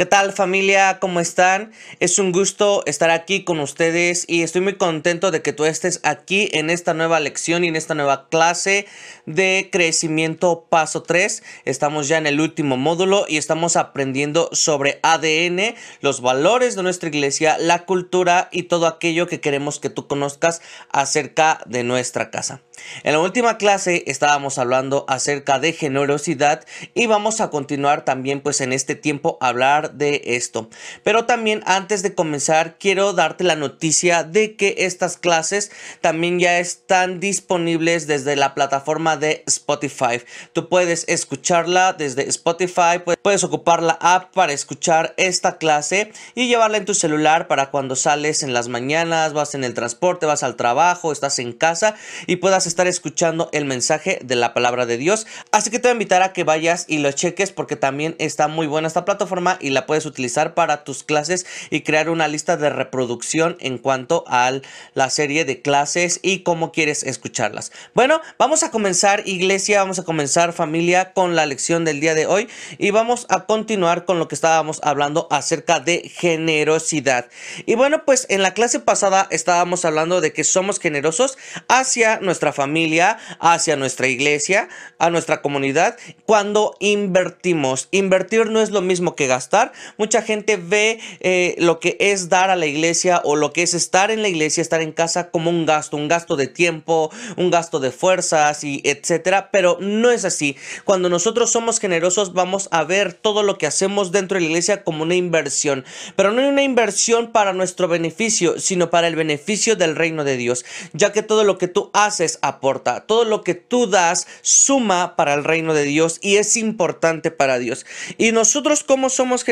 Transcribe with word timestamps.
¿Qué 0.00 0.06
tal 0.06 0.32
familia? 0.32 0.98
¿Cómo 0.98 1.20
están? 1.20 1.72
Es 1.98 2.18
un 2.18 2.32
gusto 2.32 2.82
estar 2.86 3.10
aquí 3.10 3.44
con 3.44 3.60
ustedes 3.60 4.24
y 4.26 4.40
estoy 4.40 4.62
muy 4.62 4.78
contento 4.78 5.30
de 5.30 5.42
que 5.42 5.52
tú 5.52 5.66
estés 5.66 6.00
aquí 6.04 6.48
en 6.52 6.70
esta 6.70 6.94
nueva 6.94 7.20
lección 7.20 7.64
y 7.64 7.68
en 7.68 7.76
esta 7.76 7.94
nueva 7.94 8.30
clase 8.30 8.86
de 9.26 9.68
crecimiento 9.70 10.64
paso 10.70 11.02
3. 11.02 11.42
Estamos 11.66 12.08
ya 12.08 12.16
en 12.16 12.26
el 12.26 12.40
último 12.40 12.78
módulo 12.78 13.26
y 13.28 13.36
estamos 13.36 13.76
aprendiendo 13.76 14.48
sobre 14.52 15.00
ADN, 15.02 15.74
los 16.00 16.22
valores 16.22 16.76
de 16.76 16.82
nuestra 16.82 17.10
iglesia, 17.10 17.58
la 17.58 17.84
cultura 17.84 18.48
y 18.52 18.62
todo 18.62 18.86
aquello 18.86 19.26
que 19.26 19.40
queremos 19.42 19.80
que 19.80 19.90
tú 19.90 20.06
conozcas 20.06 20.62
acerca 20.90 21.60
de 21.66 21.84
nuestra 21.84 22.30
casa. 22.30 22.62
En 23.02 23.12
la 23.12 23.20
última 23.20 23.58
clase 23.58 24.04
estábamos 24.06 24.56
hablando 24.56 25.04
acerca 25.08 25.58
de 25.58 25.74
generosidad 25.74 26.64
y 26.94 27.04
vamos 27.04 27.42
a 27.42 27.50
continuar 27.50 28.06
también 28.06 28.40
pues 28.40 28.62
en 28.62 28.72
este 28.72 28.94
tiempo 28.94 29.36
a 29.42 29.48
hablar 29.48 29.89
de 29.92 30.22
esto. 30.24 30.68
Pero 31.04 31.26
también 31.26 31.62
antes 31.66 32.02
de 32.02 32.14
comenzar 32.14 32.78
quiero 32.78 33.12
darte 33.12 33.44
la 33.44 33.56
noticia 33.56 34.24
de 34.24 34.56
que 34.56 34.74
estas 34.78 35.16
clases 35.16 35.70
también 36.00 36.38
ya 36.38 36.58
están 36.58 37.20
disponibles 37.20 38.06
desde 38.06 38.36
la 38.36 38.54
plataforma 38.54 39.16
de 39.16 39.44
Spotify. 39.46 40.22
Tú 40.52 40.68
puedes 40.68 41.04
escucharla 41.08 41.92
desde 41.92 42.28
Spotify, 42.28 43.02
puedes 43.22 43.44
ocupar 43.44 43.82
la 43.82 43.98
app 44.00 44.32
para 44.34 44.52
escuchar 44.52 45.14
esta 45.16 45.58
clase 45.58 46.12
y 46.34 46.48
llevarla 46.48 46.78
en 46.78 46.84
tu 46.84 46.94
celular 46.94 47.48
para 47.48 47.70
cuando 47.70 47.96
sales 47.96 48.42
en 48.42 48.52
las 48.52 48.68
mañanas, 48.68 49.32
vas 49.32 49.54
en 49.54 49.64
el 49.64 49.74
transporte, 49.74 50.26
vas 50.26 50.42
al 50.42 50.56
trabajo, 50.56 51.12
estás 51.12 51.38
en 51.38 51.52
casa 51.52 51.94
y 52.26 52.36
puedas 52.36 52.66
estar 52.66 52.86
escuchando 52.86 53.48
el 53.52 53.64
mensaje 53.64 54.18
de 54.22 54.36
la 54.36 54.54
palabra 54.54 54.86
de 54.86 54.96
Dios. 54.96 55.26
Así 55.52 55.70
que 55.70 55.78
te 55.78 55.88
voy 55.88 55.90
a 55.90 55.92
invitar 55.92 56.22
a 56.22 56.32
que 56.32 56.44
vayas 56.44 56.84
y 56.88 56.98
lo 56.98 57.12
cheques 57.12 57.52
porque 57.52 57.76
también 57.76 58.16
está 58.18 58.48
muy 58.48 58.66
buena 58.66 58.88
esta 58.88 59.04
plataforma 59.04 59.58
y 59.60 59.70
la 59.70 59.79
puedes 59.86 60.06
utilizar 60.06 60.54
para 60.54 60.84
tus 60.84 61.02
clases 61.02 61.46
y 61.70 61.82
crear 61.82 62.10
una 62.10 62.28
lista 62.28 62.56
de 62.56 62.70
reproducción 62.70 63.56
en 63.60 63.78
cuanto 63.78 64.24
a 64.26 64.50
la 64.94 65.10
serie 65.10 65.44
de 65.44 65.62
clases 65.62 66.20
y 66.22 66.40
cómo 66.40 66.72
quieres 66.72 67.02
escucharlas. 67.02 67.72
Bueno, 67.94 68.20
vamos 68.38 68.62
a 68.62 68.70
comenzar 68.70 69.22
iglesia, 69.26 69.80
vamos 69.80 69.98
a 69.98 70.04
comenzar 70.04 70.52
familia 70.52 71.12
con 71.12 71.36
la 71.36 71.46
lección 71.46 71.84
del 71.84 72.00
día 72.00 72.14
de 72.14 72.26
hoy 72.26 72.48
y 72.78 72.90
vamos 72.90 73.26
a 73.28 73.46
continuar 73.46 74.04
con 74.04 74.18
lo 74.18 74.28
que 74.28 74.34
estábamos 74.34 74.80
hablando 74.82 75.28
acerca 75.30 75.80
de 75.80 76.08
generosidad. 76.08 77.28
Y 77.66 77.74
bueno, 77.74 78.04
pues 78.04 78.26
en 78.28 78.42
la 78.42 78.54
clase 78.54 78.80
pasada 78.80 79.28
estábamos 79.30 79.84
hablando 79.84 80.20
de 80.20 80.32
que 80.32 80.44
somos 80.44 80.80
generosos 80.80 81.38
hacia 81.68 82.20
nuestra 82.20 82.52
familia, 82.52 83.18
hacia 83.38 83.76
nuestra 83.76 84.08
iglesia, 84.08 84.68
a 84.98 85.10
nuestra 85.10 85.42
comunidad, 85.42 85.96
cuando 86.26 86.74
invertimos. 86.80 87.88
Invertir 87.90 88.50
no 88.50 88.60
es 88.60 88.70
lo 88.70 88.80
mismo 88.80 89.14
que 89.14 89.26
gastar. 89.26 89.59
Mucha 89.96 90.22
gente 90.22 90.56
ve 90.56 91.00
eh, 91.20 91.54
lo 91.58 91.80
que 91.80 91.96
es 92.00 92.28
dar 92.28 92.50
a 92.50 92.56
la 92.56 92.66
iglesia 92.66 93.20
o 93.24 93.36
lo 93.36 93.52
que 93.52 93.62
es 93.62 93.74
estar 93.74 94.10
en 94.10 94.22
la 94.22 94.28
iglesia, 94.28 94.60
estar 94.60 94.82
en 94.82 94.92
casa 94.92 95.30
como 95.30 95.50
un 95.50 95.66
gasto, 95.66 95.96
un 95.96 96.08
gasto 96.08 96.36
de 96.36 96.46
tiempo, 96.46 97.10
un 97.36 97.50
gasto 97.50 97.80
de 97.80 97.90
fuerzas 97.90 98.64
y 98.64 98.80
etcétera, 98.84 99.50
pero 99.50 99.78
no 99.80 100.10
es 100.10 100.24
así. 100.24 100.56
Cuando 100.84 101.08
nosotros 101.08 101.50
somos 101.50 101.78
generosos 101.78 102.32
vamos 102.32 102.68
a 102.70 102.84
ver 102.84 103.12
todo 103.12 103.42
lo 103.42 103.58
que 103.58 103.66
hacemos 103.66 104.12
dentro 104.12 104.36
de 104.36 104.42
la 104.42 104.48
iglesia 104.48 104.84
como 104.84 105.02
una 105.02 105.14
inversión, 105.14 105.84
pero 106.16 106.32
no 106.32 106.40
una 106.48 106.62
inversión 106.62 107.32
para 107.32 107.52
nuestro 107.52 107.88
beneficio, 107.88 108.58
sino 108.58 108.90
para 108.90 109.08
el 109.08 109.16
beneficio 109.16 109.76
del 109.76 109.96
reino 109.96 110.24
de 110.24 110.36
Dios, 110.36 110.64
ya 110.92 111.12
que 111.12 111.22
todo 111.22 111.44
lo 111.44 111.58
que 111.58 111.68
tú 111.68 111.90
haces 111.92 112.38
aporta. 112.42 113.06
Todo 113.06 113.24
lo 113.24 113.42
que 113.42 113.54
tú 113.54 113.86
das 113.86 114.26
suma 114.42 115.16
para 115.16 115.34
el 115.34 115.44
reino 115.44 115.74
de 115.74 115.84
Dios 115.84 116.18
y 116.20 116.36
es 116.36 116.56
importante 116.56 117.30
para 117.30 117.58
Dios. 117.58 117.86
¿Y 118.18 118.32
nosotros 118.32 118.84
cómo 118.84 119.10
somos 119.10 119.44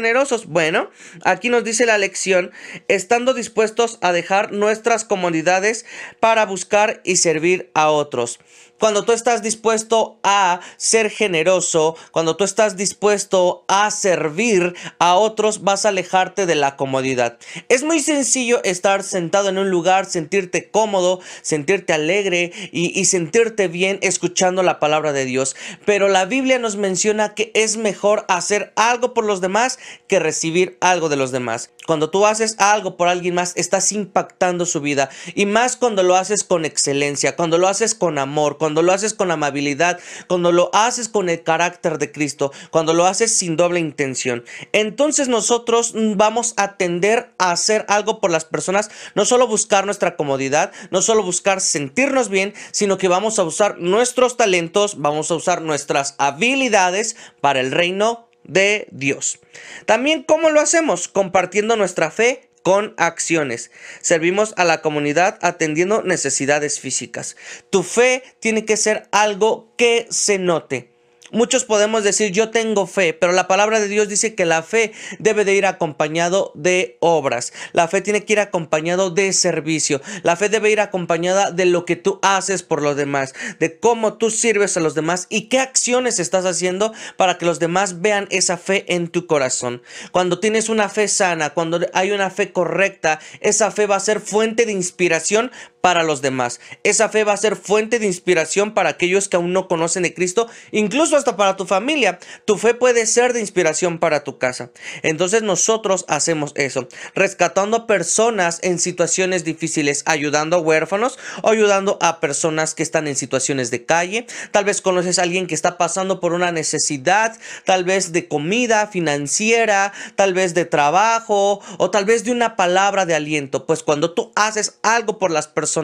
Bueno, 0.46 0.90
aquí 1.24 1.48
nos 1.48 1.64
dice 1.64 1.84
la 1.84 1.98
lección, 1.98 2.52
estando 2.86 3.34
dispuestos 3.34 3.98
a 4.00 4.12
dejar 4.12 4.52
nuestras 4.52 5.04
comodidades 5.04 5.86
para 6.20 6.46
buscar 6.46 7.00
y 7.04 7.16
servir 7.16 7.70
a 7.74 7.90
otros. 7.90 8.38
Cuando 8.78 9.04
tú 9.04 9.10
estás 9.10 9.42
dispuesto 9.42 10.20
a 10.22 10.60
ser 10.76 11.10
generoso, 11.10 11.96
cuando 12.12 12.36
tú 12.36 12.44
estás 12.44 12.76
dispuesto 12.76 13.64
a 13.66 13.90
servir 13.90 14.74
a 15.00 15.16
otros, 15.16 15.64
vas 15.64 15.84
a 15.84 15.88
alejarte 15.88 16.46
de 16.46 16.54
la 16.54 16.76
comodidad. 16.76 17.38
Es 17.68 17.82
muy 17.82 17.98
sencillo 17.98 18.62
estar 18.62 19.02
sentado 19.02 19.48
en 19.48 19.58
un 19.58 19.68
lugar, 19.68 20.06
sentirte 20.06 20.70
cómodo, 20.70 21.20
sentirte 21.42 21.92
alegre 21.92 22.52
y, 22.70 23.04
sentirte 23.06 23.66
bien 23.66 23.98
escuchando 24.00 24.62
la 24.62 24.78
palabra 24.78 25.12
de 25.12 25.24
Dios. 25.24 25.56
Pero 25.84 26.08
la 26.08 26.24
Biblia 26.24 26.60
nos 26.60 26.76
menciona 26.76 27.34
que 27.34 27.50
es 27.54 27.76
mejor 27.76 28.26
hacer 28.28 28.72
algo 28.76 29.12
por 29.12 29.24
los 29.24 29.40
demás 29.40 29.80
que 30.06 30.18
recibir 30.18 30.76
algo 30.80 31.08
de 31.08 31.16
los 31.16 31.32
demás. 31.32 31.70
Cuando 31.86 32.10
tú 32.10 32.26
haces 32.26 32.54
algo 32.58 32.98
por 32.98 33.08
alguien 33.08 33.34
más, 33.34 33.54
estás 33.56 33.92
impactando 33.92 34.66
su 34.66 34.82
vida. 34.82 35.08
Y 35.34 35.46
más 35.46 35.76
cuando 35.76 36.02
lo 36.02 36.16
haces 36.16 36.44
con 36.44 36.66
excelencia, 36.66 37.34
cuando 37.34 37.56
lo 37.56 37.66
haces 37.66 37.94
con 37.94 38.18
amor, 38.18 38.58
cuando 38.58 38.82
lo 38.82 38.92
haces 38.92 39.14
con 39.14 39.30
amabilidad, 39.30 39.98
cuando 40.28 40.52
lo 40.52 40.68
haces 40.74 41.08
con 41.08 41.30
el 41.30 41.42
carácter 41.42 41.96
de 41.96 42.12
Cristo, 42.12 42.52
cuando 42.70 42.92
lo 42.92 43.06
haces 43.06 43.34
sin 43.34 43.56
doble 43.56 43.80
intención. 43.80 44.44
Entonces 44.72 45.28
nosotros 45.28 45.94
vamos 45.94 46.52
a 46.58 46.76
tender 46.76 47.30
a 47.38 47.52
hacer 47.52 47.86
algo 47.88 48.20
por 48.20 48.30
las 48.30 48.44
personas, 48.44 48.90
no 49.14 49.24
solo 49.24 49.46
buscar 49.46 49.86
nuestra 49.86 50.14
comodidad, 50.16 50.72
no 50.90 51.00
solo 51.00 51.22
buscar 51.22 51.62
sentirnos 51.62 52.28
bien, 52.28 52.52
sino 52.70 52.98
que 52.98 53.08
vamos 53.08 53.38
a 53.38 53.44
usar 53.44 53.78
nuestros 53.78 54.36
talentos, 54.36 55.00
vamos 55.00 55.30
a 55.30 55.36
usar 55.36 55.62
nuestras 55.62 56.16
habilidades 56.18 57.16
para 57.40 57.60
el 57.60 57.70
reino 57.70 58.27
de 58.44 58.88
Dios. 58.90 59.40
También, 59.86 60.22
¿cómo 60.22 60.50
lo 60.50 60.60
hacemos? 60.60 61.08
Compartiendo 61.08 61.76
nuestra 61.76 62.10
fe 62.10 62.48
con 62.62 62.94
acciones. 62.96 63.70
Servimos 64.00 64.52
a 64.56 64.64
la 64.64 64.82
comunidad 64.82 65.38
atendiendo 65.42 66.02
necesidades 66.02 66.80
físicas. 66.80 67.36
Tu 67.70 67.82
fe 67.82 68.22
tiene 68.40 68.64
que 68.64 68.76
ser 68.76 69.08
algo 69.10 69.72
que 69.76 70.06
se 70.10 70.38
note. 70.38 70.97
Muchos 71.30 71.64
podemos 71.64 72.04
decir 72.04 72.32
yo 72.32 72.50
tengo 72.50 72.86
fe, 72.86 73.12
pero 73.12 73.32
la 73.32 73.48
palabra 73.48 73.80
de 73.80 73.88
Dios 73.88 74.08
dice 74.08 74.34
que 74.34 74.46
la 74.46 74.62
fe 74.62 74.92
debe 75.18 75.44
de 75.44 75.54
ir 75.54 75.66
acompañado 75.66 76.52
de 76.54 76.96
obras. 77.00 77.52
La 77.72 77.86
fe 77.86 78.00
tiene 78.00 78.24
que 78.24 78.32
ir 78.32 78.40
acompañado 78.40 79.10
de 79.10 79.34
servicio. 79.34 80.00
La 80.22 80.36
fe 80.36 80.48
debe 80.48 80.70
ir 80.70 80.80
acompañada 80.80 81.50
de 81.50 81.66
lo 81.66 81.84
que 81.84 81.96
tú 81.96 82.18
haces 82.22 82.62
por 82.62 82.82
los 82.82 82.96
demás, 82.96 83.34
de 83.60 83.78
cómo 83.78 84.14
tú 84.14 84.30
sirves 84.30 84.78
a 84.78 84.80
los 84.80 84.94
demás 84.94 85.26
y 85.28 85.48
qué 85.48 85.58
acciones 85.60 86.18
estás 86.18 86.46
haciendo 86.46 86.94
para 87.18 87.36
que 87.36 87.44
los 87.44 87.58
demás 87.58 88.00
vean 88.00 88.26
esa 88.30 88.56
fe 88.56 88.86
en 88.88 89.08
tu 89.08 89.26
corazón. 89.26 89.82
Cuando 90.12 90.40
tienes 90.40 90.70
una 90.70 90.88
fe 90.88 91.08
sana, 91.08 91.50
cuando 91.50 91.80
hay 91.92 92.10
una 92.10 92.30
fe 92.30 92.52
correcta, 92.52 93.20
esa 93.40 93.70
fe 93.70 93.86
va 93.86 93.96
a 93.96 94.00
ser 94.00 94.20
fuente 94.20 94.64
de 94.64 94.72
inspiración 94.72 95.50
para 95.88 96.02
los 96.02 96.20
demás. 96.20 96.60
Esa 96.82 97.08
fe 97.08 97.24
va 97.24 97.32
a 97.32 97.38
ser 97.38 97.56
fuente 97.56 97.98
de 97.98 98.04
inspiración 98.04 98.74
para 98.74 98.90
aquellos 98.90 99.26
que 99.26 99.38
aún 99.38 99.54
no 99.54 99.68
conocen 99.68 100.02
de 100.02 100.12
Cristo, 100.12 100.46
incluso 100.70 101.16
hasta 101.16 101.34
para 101.34 101.56
tu 101.56 101.64
familia. 101.64 102.18
Tu 102.44 102.58
fe 102.58 102.74
puede 102.74 103.06
ser 103.06 103.32
de 103.32 103.40
inspiración 103.40 103.98
para 103.98 104.22
tu 104.22 104.36
casa. 104.36 104.70
Entonces 105.02 105.40
nosotros 105.42 106.04
hacemos 106.06 106.52
eso, 106.56 106.88
rescatando 107.14 107.86
personas 107.86 108.60
en 108.62 108.78
situaciones 108.78 109.44
difíciles, 109.44 110.02
ayudando 110.04 110.56
a 110.56 110.60
huérfanos 110.60 111.18
o 111.40 111.48
ayudando 111.48 111.96
a 112.02 112.20
personas 112.20 112.74
que 112.74 112.82
están 112.82 113.08
en 113.08 113.16
situaciones 113.16 113.70
de 113.70 113.86
calle. 113.86 114.26
Tal 114.50 114.66
vez 114.66 114.82
conoces 114.82 115.18
a 115.18 115.22
alguien 115.22 115.46
que 115.46 115.54
está 115.54 115.78
pasando 115.78 116.20
por 116.20 116.34
una 116.34 116.52
necesidad, 116.52 117.38
tal 117.64 117.84
vez 117.84 118.12
de 118.12 118.28
comida 118.28 118.88
financiera, 118.88 119.94
tal 120.16 120.34
vez 120.34 120.52
de 120.52 120.66
trabajo 120.66 121.62
o 121.78 121.90
tal 121.90 122.04
vez 122.04 122.24
de 122.24 122.32
una 122.32 122.56
palabra 122.56 123.06
de 123.06 123.14
aliento. 123.14 123.64
Pues 123.64 123.82
cuando 123.82 124.12
tú 124.12 124.32
haces 124.34 124.80
algo 124.82 125.18
por 125.18 125.30
las 125.30 125.46
personas 125.46 125.77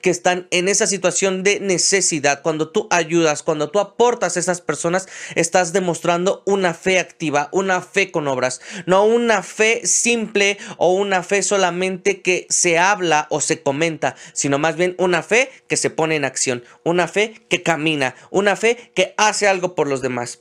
que 0.00 0.10
están 0.10 0.46
en 0.50 0.68
esa 0.68 0.86
situación 0.86 1.42
de 1.42 1.60
necesidad, 1.60 2.42
cuando 2.42 2.70
tú 2.70 2.86
ayudas, 2.90 3.42
cuando 3.42 3.70
tú 3.70 3.78
aportas 3.78 4.36
a 4.36 4.40
esas 4.40 4.60
personas, 4.60 5.08
estás 5.34 5.72
demostrando 5.72 6.42
una 6.46 6.74
fe 6.74 6.98
activa, 6.98 7.48
una 7.52 7.80
fe 7.80 8.10
con 8.10 8.28
obras, 8.28 8.60
no 8.86 9.04
una 9.04 9.42
fe 9.42 9.86
simple 9.86 10.58
o 10.76 10.92
una 10.92 11.22
fe 11.22 11.42
solamente 11.42 12.20
que 12.20 12.46
se 12.50 12.78
habla 12.78 13.26
o 13.30 13.40
se 13.40 13.62
comenta, 13.62 14.16
sino 14.32 14.58
más 14.58 14.76
bien 14.76 14.94
una 14.98 15.22
fe 15.22 15.50
que 15.68 15.76
se 15.76 15.90
pone 15.90 16.16
en 16.16 16.24
acción, 16.24 16.64
una 16.84 17.08
fe 17.08 17.34
que 17.48 17.62
camina, 17.62 18.14
una 18.30 18.56
fe 18.56 18.92
que 18.94 19.14
hace 19.16 19.48
algo 19.48 19.74
por 19.74 19.88
los 19.88 20.02
demás. 20.02 20.40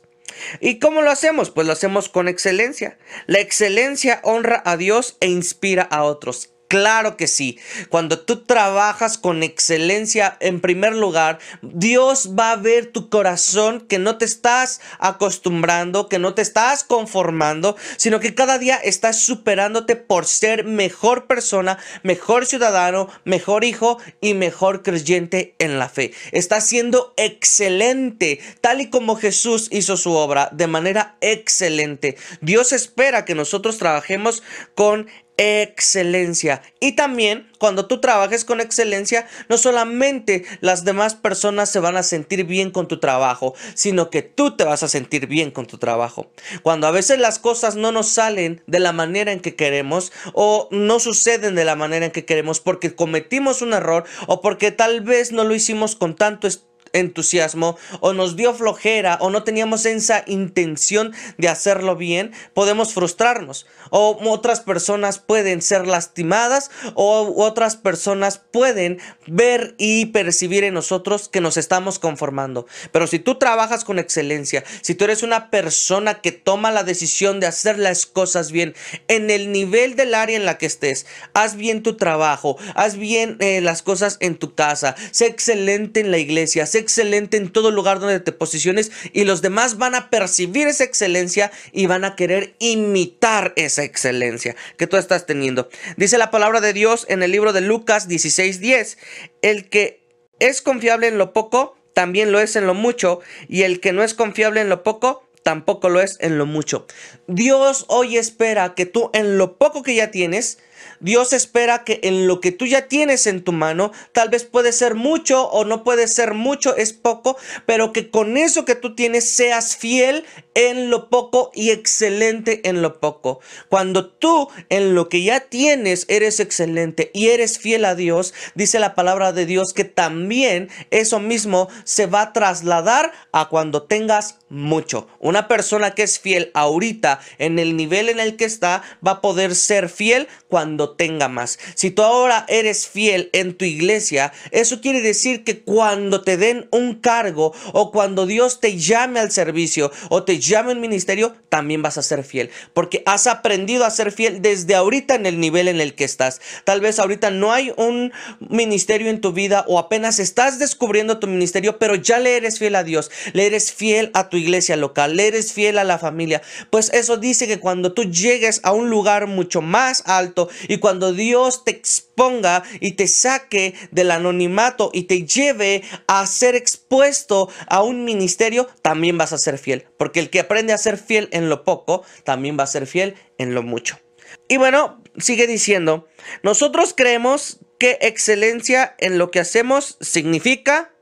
¿Y 0.59 0.79
cómo 0.79 1.01
lo 1.01 1.09
hacemos? 1.09 1.51
Pues 1.51 1.65
lo 1.67 1.73
hacemos 1.73 2.09
con 2.09 2.27
excelencia. 2.27 2.97
La 3.25 3.39
excelencia 3.39 4.19
honra 4.23 4.61
a 4.65 4.77
Dios 4.77 5.17
e 5.19 5.27
inspira 5.27 5.83
a 5.83 6.03
otros. 6.03 6.56
Claro 6.67 7.15
que 7.15 7.27
sí. 7.27 7.59
Cuando 7.89 8.19
tú 8.19 8.43
trabajas 8.43 9.17
con 9.17 9.41
excelencia, 9.41 10.37
en 10.41 10.59
primer 10.59 10.93
lugar, 10.93 11.39
Dios 11.61 12.31
va 12.37 12.51
a 12.51 12.55
ver 12.57 12.87
tu 12.87 13.09
corazón 13.09 13.81
que 13.87 13.99
no 13.99 14.17
te 14.17 14.25
estás 14.25 14.81
acostumbrando, 14.99 16.09
que 16.09 16.19
no 16.19 16.33
te 16.33 16.41
estás 16.41 16.83
conformando, 16.83 17.77
sino 17.95 18.19
que 18.19 18.35
cada 18.35 18.57
día 18.57 18.75
estás 18.75 19.21
superándote 19.21 19.95
por 19.95 20.25
ser 20.25 20.65
mejor 20.65 21.25
persona, 21.27 21.77
mejor 22.03 22.45
ciudadano, 22.45 23.07
mejor 23.23 23.63
hijo 23.63 23.97
y 24.19 24.33
mejor 24.33 24.83
creyente 24.83 25.55
en 25.59 25.79
la 25.79 25.87
fe. 25.87 26.13
Estás 26.33 26.67
siendo 26.67 27.13
excelente, 27.15 28.41
tal 28.59 28.81
y 28.81 28.89
como 28.89 29.15
Jesús 29.15 29.69
hizo 29.71 29.95
su 29.95 30.11
obra, 30.11 30.49
de 30.51 30.67
manera 30.67 31.15
excelente. 31.21 32.17
Dios 32.41 32.73
espera 32.73 33.23
que 33.23 33.35
nosotros 33.35 33.77
trabajemos 33.77 34.43
con 34.75 35.07
excelencia. 35.37 36.63
Y 36.79 36.93
también 36.93 37.47
cuando 37.59 37.87
tú 37.87 38.01
trabajes 38.01 38.43
con 38.43 38.59
excelencia, 38.59 39.27
no 39.49 39.57
solamente 39.57 40.43
las 40.61 40.83
demás 40.83 41.15
personas 41.15 41.69
se 41.69 41.79
van 41.79 41.95
a 41.95 42.03
sentir 42.03 42.43
bien 42.43 42.71
con 42.71 42.87
tu 42.87 42.99
trabajo, 42.99 43.53
sino 43.75 44.09
que 44.09 44.23
tú 44.23 44.55
te 44.55 44.63
vas 44.63 44.83
a 44.83 44.87
sentir 44.87 45.27
bien 45.27 45.51
con 45.51 45.67
tu 45.67 45.77
trabajo. 45.77 46.31
Cuando 46.63 46.87
a 46.87 46.91
veces 46.91 47.19
las 47.19 47.39
cosas 47.39 47.75
no 47.75 47.91
nos 47.91 48.09
salen 48.09 48.61
de 48.67 48.79
la 48.79 48.93
manera 48.93 49.31
en 49.31 49.39
que 49.39 49.55
queremos 49.55 50.11
o 50.33 50.67
no 50.71 50.99
suceden 50.99 51.55
de 51.55 51.65
la 51.65 51.75
manera 51.75 52.05
en 52.05 52.11
que 52.11 52.25
queremos 52.25 52.59
porque 52.59 52.95
cometimos 52.95 53.61
un 53.61 53.73
error 53.73 54.05
o 54.27 54.41
porque 54.41 54.71
tal 54.71 55.01
vez 55.01 55.31
no 55.31 55.43
lo 55.43 55.55
hicimos 55.55 55.95
con 55.95 56.15
tanto 56.15 56.47
entusiasmo 56.93 57.77
o 57.99 58.13
nos 58.13 58.35
dio 58.35 58.53
flojera 58.53 59.17
o 59.21 59.29
no 59.29 59.43
teníamos 59.43 59.85
esa 59.85 60.23
intención 60.27 61.13
de 61.37 61.49
hacerlo 61.49 61.95
bien, 61.95 62.33
podemos 62.53 62.93
frustrarnos. 62.93 63.65
O 63.89 64.17
otras 64.29 64.61
personas 64.61 65.19
pueden 65.19 65.61
ser 65.61 65.87
lastimadas 65.87 66.71
o 66.93 67.33
otras 67.43 67.75
personas 67.75 68.37
pueden 68.37 68.99
ver 69.27 69.75
y 69.77 70.07
percibir 70.07 70.63
en 70.63 70.73
nosotros 70.73 71.29
que 71.29 71.41
nos 71.41 71.57
estamos 71.57 71.99
conformando. 71.99 72.67
Pero 72.91 73.07
si 73.07 73.19
tú 73.19 73.35
trabajas 73.35 73.83
con 73.83 73.99
excelencia, 73.99 74.63
si 74.81 74.95
tú 74.95 75.05
eres 75.05 75.23
una 75.23 75.49
persona 75.49 76.21
que 76.21 76.31
toma 76.31 76.71
la 76.71 76.83
decisión 76.83 77.39
de 77.39 77.47
hacer 77.47 77.79
las 77.79 78.05
cosas 78.05 78.51
bien 78.51 78.75
en 79.07 79.29
el 79.29 79.51
nivel 79.51 79.95
del 79.95 80.13
área 80.13 80.37
en 80.37 80.45
la 80.45 80.57
que 80.57 80.65
estés, 80.65 81.05
haz 81.33 81.55
bien 81.55 81.83
tu 81.83 81.97
trabajo, 81.97 82.57
haz 82.75 82.97
bien 82.97 83.37
eh, 83.39 83.61
las 83.61 83.81
cosas 83.81 84.17
en 84.19 84.37
tu 84.37 84.55
casa, 84.55 84.95
sé 85.11 85.27
excelente 85.27 85.99
en 85.99 86.11
la 86.11 86.17
iglesia, 86.17 86.65
sé 86.65 86.76
excelente 86.77 87.37
en 87.37 87.51
todo 87.51 87.71
lugar 87.71 87.99
donde 87.99 88.19
te 88.19 88.31
posiciones 88.31 88.91
y 89.13 89.23
los 89.23 89.41
demás 89.41 89.77
van 89.77 89.95
a 89.95 90.09
percibir 90.09 90.67
esa 90.67 90.83
excelencia 90.83 91.51
y 91.71 91.85
van 91.87 92.05
a 92.05 92.15
querer 92.15 92.55
imitar 92.59 93.53
esa 93.55 93.83
excelencia 93.83 94.55
que 94.77 94.87
tú 94.87 94.97
estás 94.97 95.25
teniendo. 95.25 95.69
Dice 95.97 96.17
la 96.17 96.31
palabra 96.31 96.61
de 96.61 96.73
Dios 96.73 97.05
en 97.09 97.23
el 97.23 97.31
libro 97.31 97.53
de 97.53 97.61
Lucas 97.61 98.07
16:10, 98.07 98.97
el 99.41 99.69
que 99.69 100.07
es 100.39 100.61
confiable 100.61 101.07
en 101.07 101.17
lo 101.17 101.33
poco, 101.33 101.77
también 101.93 102.31
lo 102.31 102.39
es 102.39 102.55
en 102.55 102.67
lo 102.67 102.73
mucho, 102.73 103.21
y 103.47 103.63
el 103.63 103.79
que 103.79 103.91
no 103.91 104.03
es 104.03 104.13
confiable 104.13 104.61
en 104.61 104.69
lo 104.69 104.83
poco, 104.83 105.27
tampoco 105.43 105.89
lo 105.89 106.01
es 106.01 106.17
en 106.19 106.37
lo 106.37 106.45
mucho. 106.45 106.85
Dios 107.27 107.85
hoy 107.87 108.17
espera 108.17 108.75
que 108.75 108.85
tú 108.85 109.09
en 109.13 109.37
lo 109.37 109.57
poco 109.57 109.81
que 109.81 109.95
ya 109.95 110.11
tienes, 110.11 110.59
Dios 110.99 111.33
espera 111.33 111.83
que 111.83 111.99
en 112.03 112.27
lo 112.27 112.41
que 112.41 112.51
tú 112.51 112.65
ya 112.65 112.87
tienes 112.87 113.27
en 113.27 113.43
tu 113.43 113.51
mano, 113.51 113.91
tal 114.11 114.29
vez 114.29 114.43
puede 114.43 114.71
ser 114.71 114.95
mucho 114.95 115.47
o 115.49 115.65
no 115.65 115.83
puede 115.83 116.07
ser 116.07 116.33
mucho, 116.33 116.75
es 116.75 116.93
poco, 116.93 117.37
pero 117.65 117.93
que 117.93 118.09
con 118.09 118.37
eso 118.37 118.65
que 118.65 118.75
tú 118.75 118.95
tienes 118.95 119.29
seas 119.29 119.75
fiel 119.75 120.25
en 120.53 120.89
lo 120.89 121.09
poco 121.09 121.51
y 121.53 121.69
excelente 121.69 122.67
en 122.67 122.81
lo 122.81 122.99
poco. 122.99 123.39
Cuando 123.69 124.09
tú 124.09 124.49
en 124.69 124.95
lo 124.95 125.09
que 125.09 125.23
ya 125.23 125.41
tienes 125.41 126.05
eres 126.09 126.39
excelente 126.39 127.11
y 127.13 127.27
eres 127.27 127.59
fiel 127.59 127.85
a 127.85 127.95
Dios, 127.95 128.33
dice 128.55 128.79
la 128.79 128.95
palabra 128.95 129.33
de 129.33 129.45
Dios 129.45 129.73
que 129.73 129.83
también 129.83 130.69
eso 130.91 131.19
mismo 131.19 131.69
se 131.83 132.07
va 132.07 132.21
a 132.21 132.33
trasladar 132.33 133.11
a 133.31 133.49
cuando 133.49 133.83
tengas 133.83 134.39
mucho. 134.49 135.07
Una 135.19 135.47
persona 135.47 135.91
que 135.91 136.03
es 136.03 136.19
fiel 136.19 136.51
ahorita 136.53 137.19
en 137.37 137.59
el 137.59 137.75
nivel 137.75 138.09
en 138.09 138.19
el 138.19 138.35
que 138.35 138.45
está 138.45 138.83
va 139.05 139.11
a 139.11 139.21
poder 139.21 139.55
ser 139.55 139.89
fiel 139.89 140.27
cuando 140.47 140.95
tenga 140.95 141.27
más. 141.27 141.59
Si 141.75 141.91
tú 141.91 142.03
ahora 142.03 142.45
eres 142.47 142.87
fiel 142.87 143.29
en 143.33 143.55
tu 143.55 143.65
iglesia, 143.65 144.31
eso 144.51 144.81
quiere 144.81 145.01
decir 145.01 145.43
que 145.43 145.61
cuando 145.61 146.21
te 146.21 146.37
den 146.37 146.67
un 146.71 146.95
cargo 146.95 147.53
o 147.73 147.91
cuando 147.91 148.25
Dios 148.25 148.59
te 148.59 148.77
llame 148.77 149.19
al 149.19 149.31
servicio 149.31 149.91
o 150.09 150.23
te 150.23 150.39
llame 150.39 150.71
al 150.71 150.79
ministerio, 150.79 151.35
también 151.49 151.81
vas 151.81 151.97
a 151.97 152.03
ser 152.03 152.23
fiel. 152.23 152.49
Porque 152.73 153.03
has 153.05 153.27
aprendido 153.27 153.85
a 153.85 153.91
ser 153.91 154.11
fiel 154.11 154.41
desde 154.41 154.75
ahorita 154.75 155.15
en 155.15 155.25
el 155.25 155.39
nivel 155.39 155.67
en 155.67 155.81
el 155.81 155.95
que 155.95 156.05
estás. 156.05 156.41
Tal 156.63 156.81
vez 156.81 156.99
ahorita 156.99 157.31
no 157.31 157.51
hay 157.51 157.73
un 157.75 158.13
ministerio 158.39 159.09
en 159.09 159.21
tu 159.21 159.33
vida 159.33 159.65
o 159.67 159.79
apenas 159.79 160.19
estás 160.19 160.59
descubriendo 160.59 161.19
tu 161.19 161.27
ministerio, 161.27 161.77
pero 161.79 161.95
ya 161.95 162.19
le 162.19 162.37
eres 162.37 162.59
fiel 162.59 162.75
a 162.75 162.83
Dios, 162.83 163.11
le 163.33 163.45
eres 163.45 163.73
fiel 163.73 164.11
a 164.13 164.29
tu 164.29 164.36
iglesia 164.37 164.75
local, 164.77 165.19
eres 165.19 165.53
fiel 165.53 165.77
a 165.77 165.83
la 165.83 165.99
familia. 165.99 166.41
Pues 166.69 166.91
eso 166.93 167.17
dice 167.17 167.47
que 167.47 167.59
cuando 167.59 167.93
tú 167.93 168.03
llegues 168.03 168.59
a 168.63 168.71
un 168.71 168.89
lugar 168.89 169.27
mucho 169.27 169.61
más 169.61 170.03
alto 170.05 170.49
y 170.67 170.77
cuando 170.77 171.13
Dios 171.13 171.63
te 171.63 171.71
exponga 171.71 172.63
y 172.79 172.93
te 172.93 173.07
saque 173.07 173.73
del 173.91 174.11
anonimato 174.11 174.89
y 174.93 175.03
te 175.03 175.25
lleve 175.25 175.83
a 176.07 176.25
ser 176.25 176.55
expuesto 176.55 177.49
a 177.67 177.83
un 177.83 178.05
ministerio, 178.05 178.67
también 178.81 179.17
vas 179.17 179.33
a 179.33 179.37
ser 179.37 179.57
fiel. 179.57 179.85
Porque 179.97 180.19
el 180.19 180.29
que 180.29 180.39
aprende 180.39 180.73
a 180.73 180.77
ser 180.77 180.97
fiel 180.97 181.29
en 181.31 181.49
lo 181.49 181.63
poco, 181.63 182.03
también 182.23 182.57
va 182.59 182.63
a 182.63 182.67
ser 182.67 182.87
fiel 182.87 183.15
en 183.37 183.53
lo 183.53 183.63
mucho. 183.63 183.99
Y 184.47 184.57
bueno, 184.57 185.01
sigue 185.17 185.47
diciendo, 185.47 186.07
nosotros 186.43 186.93
creemos 186.95 187.59
que 187.79 187.97
excelencia 188.01 188.95
en 188.97 189.17
lo 189.17 189.31
que 189.31 189.39
hacemos 189.39 189.97
significa 190.01 190.93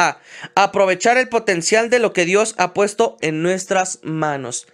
a. 0.00 0.20
Aprovechar 0.54 1.18
el 1.18 1.28
potencial 1.28 1.90
de 1.90 1.98
lo 1.98 2.12
que 2.12 2.24
Dios 2.24 2.54
ha 2.58 2.74
puesto 2.74 3.16
en 3.20 3.42
nuestras 3.42 4.00
manos. 4.02 4.66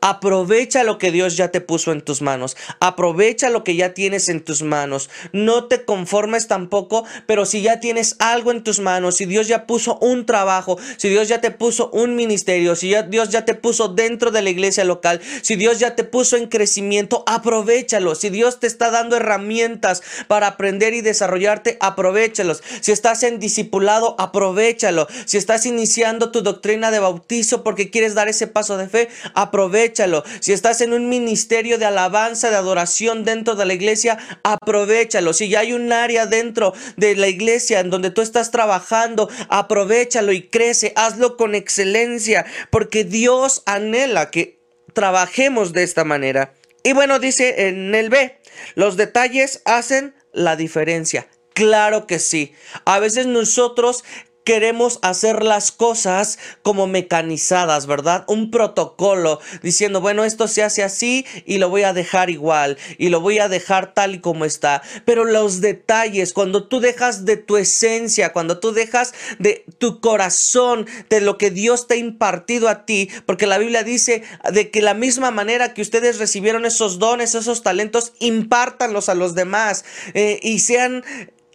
Aprovecha 0.00 0.84
lo 0.84 0.98
que 0.98 1.10
Dios 1.10 1.36
ya 1.36 1.48
te 1.48 1.60
puso 1.60 1.92
en 1.92 2.00
tus 2.00 2.22
manos. 2.22 2.56
Aprovecha 2.80 3.50
lo 3.50 3.64
que 3.64 3.76
ya 3.76 3.94
tienes 3.94 4.28
en 4.28 4.44
tus 4.44 4.62
manos. 4.62 5.10
No 5.32 5.64
te 5.64 5.84
conformes 5.84 6.48
tampoco, 6.48 7.04
pero 7.26 7.46
si 7.46 7.62
ya 7.62 7.80
tienes 7.80 8.16
algo 8.18 8.50
en 8.52 8.62
tus 8.62 8.80
manos, 8.80 9.16
si 9.16 9.24
Dios 9.24 9.48
ya 9.48 9.66
puso 9.66 9.98
un 10.00 10.26
trabajo, 10.26 10.78
si 10.96 11.08
Dios 11.08 11.28
ya 11.28 11.40
te 11.40 11.50
puso 11.50 11.90
un 11.90 12.16
ministerio, 12.16 12.76
si 12.76 12.94
Dios 13.08 13.30
ya 13.30 13.44
te 13.44 13.54
puso 13.54 13.88
dentro 13.88 14.30
de 14.30 14.42
la 14.42 14.50
iglesia 14.50 14.84
local, 14.84 15.20
si 15.42 15.56
Dios 15.56 15.78
ya 15.78 15.96
te 15.96 16.04
puso 16.04 16.36
en 16.36 16.48
crecimiento, 16.48 17.24
aprovechalo. 17.26 18.14
Si 18.14 18.30
Dios 18.30 18.60
te 18.60 18.66
está 18.66 18.90
dando 18.90 19.16
herramientas 19.16 20.02
para 20.26 20.48
aprender 20.48 20.94
y 20.94 21.00
desarrollarte, 21.00 21.76
aprovechalos. 21.80 22.62
Si 22.80 22.92
estás 22.92 23.22
en 23.22 23.38
discipulado, 23.38 24.14
aprovechalo. 24.18 25.08
Si 25.24 25.36
estás 25.36 25.66
iniciando 25.66 26.30
tu 26.30 26.42
doctrina 26.42 26.90
de 26.90 26.98
bautizo 26.98 27.64
porque 27.64 27.90
quieres 27.90 28.14
dar 28.14 28.28
ese 28.28 28.46
paso 28.46 28.76
de 28.76 28.88
fe, 28.88 29.08
aprovecha 29.34 29.77
aprovechalo. 29.78 30.24
Si 30.40 30.52
estás 30.52 30.80
en 30.80 30.92
un 30.92 31.08
ministerio 31.08 31.78
de 31.78 31.86
alabanza, 31.86 32.50
de 32.50 32.56
adoración 32.56 33.24
dentro 33.24 33.54
de 33.54 33.64
la 33.64 33.74
iglesia, 33.74 34.18
aprovechalo. 34.42 35.32
Si 35.32 35.48
ya 35.48 35.60
hay 35.60 35.72
un 35.72 35.92
área 35.92 36.26
dentro 36.26 36.74
de 36.96 37.14
la 37.14 37.28
iglesia 37.28 37.80
en 37.80 37.90
donde 37.90 38.10
tú 38.10 38.20
estás 38.20 38.50
trabajando, 38.50 39.28
aprovechalo 39.48 40.32
y 40.32 40.48
crece. 40.48 40.92
Hazlo 40.96 41.36
con 41.36 41.54
excelencia, 41.54 42.44
porque 42.70 43.04
Dios 43.04 43.62
anhela 43.66 44.30
que 44.30 44.58
trabajemos 44.94 45.72
de 45.72 45.84
esta 45.84 46.04
manera. 46.04 46.54
Y 46.82 46.92
bueno, 46.92 47.18
dice 47.18 47.68
en 47.68 47.94
el 47.94 48.10
B, 48.10 48.38
los 48.74 48.96
detalles 48.96 49.62
hacen 49.64 50.14
la 50.32 50.56
diferencia. 50.56 51.28
Claro 51.54 52.06
que 52.06 52.18
sí. 52.18 52.52
A 52.84 53.00
veces 53.00 53.26
nosotros 53.26 54.04
queremos 54.48 54.98
hacer 55.02 55.42
las 55.42 55.70
cosas 55.72 56.38
como 56.62 56.86
mecanizadas, 56.86 57.86
¿verdad? 57.86 58.24
Un 58.28 58.50
protocolo 58.50 59.40
diciendo, 59.62 60.00
bueno, 60.00 60.24
esto 60.24 60.48
se 60.48 60.62
hace 60.62 60.82
así 60.82 61.26
y 61.44 61.58
lo 61.58 61.68
voy 61.68 61.82
a 61.82 61.92
dejar 61.92 62.30
igual 62.30 62.78
y 62.96 63.10
lo 63.10 63.20
voy 63.20 63.40
a 63.40 63.50
dejar 63.50 63.92
tal 63.92 64.14
y 64.14 64.20
como 64.20 64.46
está. 64.46 64.80
Pero 65.04 65.26
los 65.26 65.60
detalles, 65.60 66.32
cuando 66.32 66.66
tú 66.66 66.80
dejas 66.80 67.26
de 67.26 67.36
tu 67.36 67.58
esencia, 67.58 68.32
cuando 68.32 68.58
tú 68.58 68.72
dejas 68.72 69.12
de 69.38 69.66
tu 69.76 70.00
corazón, 70.00 70.86
de 71.10 71.20
lo 71.20 71.36
que 71.36 71.50
Dios 71.50 71.86
te 71.86 71.96
ha 71.96 71.98
impartido 71.98 72.70
a 72.70 72.86
ti, 72.86 73.10
porque 73.26 73.46
la 73.46 73.58
Biblia 73.58 73.82
dice 73.82 74.22
de 74.50 74.70
que 74.70 74.80
la 74.80 74.94
misma 74.94 75.30
manera 75.30 75.74
que 75.74 75.82
ustedes 75.82 76.18
recibieron 76.18 76.64
esos 76.64 76.98
dones, 76.98 77.34
esos 77.34 77.62
talentos, 77.62 78.14
impártanlos 78.18 79.10
a 79.10 79.14
los 79.14 79.34
demás 79.34 79.84
eh, 80.14 80.40
y 80.42 80.60
sean 80.60 81.04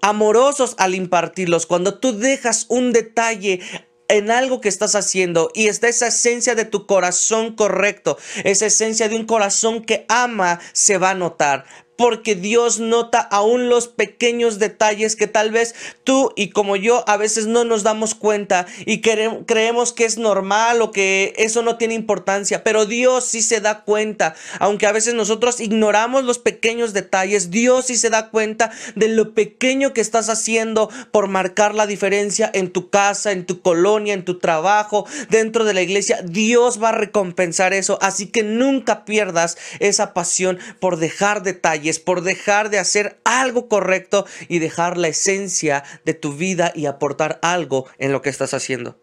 amorosos 0.03 0.75
al 0.77 0.95
impartirlos. 0.95 1.65
Cuando 1.65 1.98
tú 1.98 2.19
dejas 2.19 2.65
un 2.67 2.91
detalle 2.91 3.62
en 4.10 4.31
algo 4.31 4.60
que 4.60 4.67
estás 4.67 4.95
haciendo 4.95 5.50
y 5.53 5.67
está 5.67 5.88
esa 5.88 6.07
esencia 6.07 6.55
de 6.55 6.65
tu 6.65 6.86
corazón 6.86 7.55
correcto, 7.55 8.17
esa 8.43 8.65
esencia 8.65 9.07
de 9.07 9.15
un 9.15 9.25
corazón 9.25 9.81
que 9.81 10.05
ama, 10.10 10.60
se 10.74 10.98
va 10.98 11.12
a 11.12 11.15
notar. 11.15 11.65
Porque 11.95 12.35
Dios 12.35 12.79
nota 12.79 13.19
aún 13.19 13.69
los 13.69 13.88
pequeños 13.88 14.59
detalles 14.59 15.15
que 15.15 15.27
tal 15.27 15.51
vez 15.51 15.75
tú 16.03 16.31
y 16.35 16.50
como 16.50 16.75
yo 16.75 17.03
a 17.07 17.17
veces 17.17 17.47
no 17.47 17.63
nos 17.63 17.83
damos 17.83 18.15
cuenta 18.15 18.65
y 18.85 19.01
creemos 19.01 19.93
que 19.93 20.05
es 20.05 20.17
normal 20.17 20.81
o 20.81 20.91
que 20.91 21.33
eso 21.38 21.62
no 21.62 21.77
tiene 21.77 21.93
importancia, 21.93 22.63
pero 22.63 22.85
Dios 22.85 23.25
sí 23.25 23.41
se 23.41 23.62
da 23.62 23.83
cuenta, 23.83 24.35
aunque 24.59 24.88
a 24.88 24.91
veces 24.91 25.13
nosotros 25.13 25.59
ignoramos 25.59 26.23
los 26.23 26.39
pequeños 26.39 26.93
detalles, 26.93 27.51
Dios 27.51 27.85
sí 27.88 27.95
se 27.95 28.09
da 28.09 28.29
cuenta 28.29 28.71
de 28.95 29.09
lo 29.09 29.33
pequeño 29.33 29.93
que 29.93 30.01
estás 30.01 30.29
haciendo 30.29 30.89
por 31.12 31.27
marcar 31.27 31.75
la 31.75 31.88
diferencia 31.88 32.50
en 32.53 32.71
tu 32.71 32.89
casa, 32.89 33.31
en 33.31 33.45
tu 33.45 33.62
colonia, 33.62 34.13
en 34.13 34.25
tu 34.25 34.39
trabajo, 34.39 35.05
dentro 35.29 35.63
de 35.63 35.73
la 35.73 35.81
iglesia. 35.81 36.21
Dios 36.23 36.81
va 36.81 36.89
a 36.89 36.93
recompensar 36.93 37.73
eso, 37.73 38.00
así 38.01 38.27
que 38.27 38.43
nunca 38.43 39.05
pierdas 39.05 39.57
esa 39.79 40.13
pasión 40.13 40.59
por 40.79 40.97
dejar 40.97 41.43
detalles 41.43 41.82
es 41.89 41.99
por 41.99 42.21
dejar 42.21 42.69
de 42.69 42.79
hacer 42.79 43.19
algo 43.23 43.67
correcto 43.67 44.25
y 44.47 44.59
dejar 44.59 44.97
la 44.97 45.09
esencia 45.09 45.83
de 46.05 46.13
tu 46.13 46.33
vida 46.33 46.71
y 46.75 46.85
aportar 46.85 47.39
algo 47.41 47.87
en 47.97 48.11
lo 48.11 48.21
que 48.21 48.29
estás 48.29 48.53
haciendo. 48.53 48.99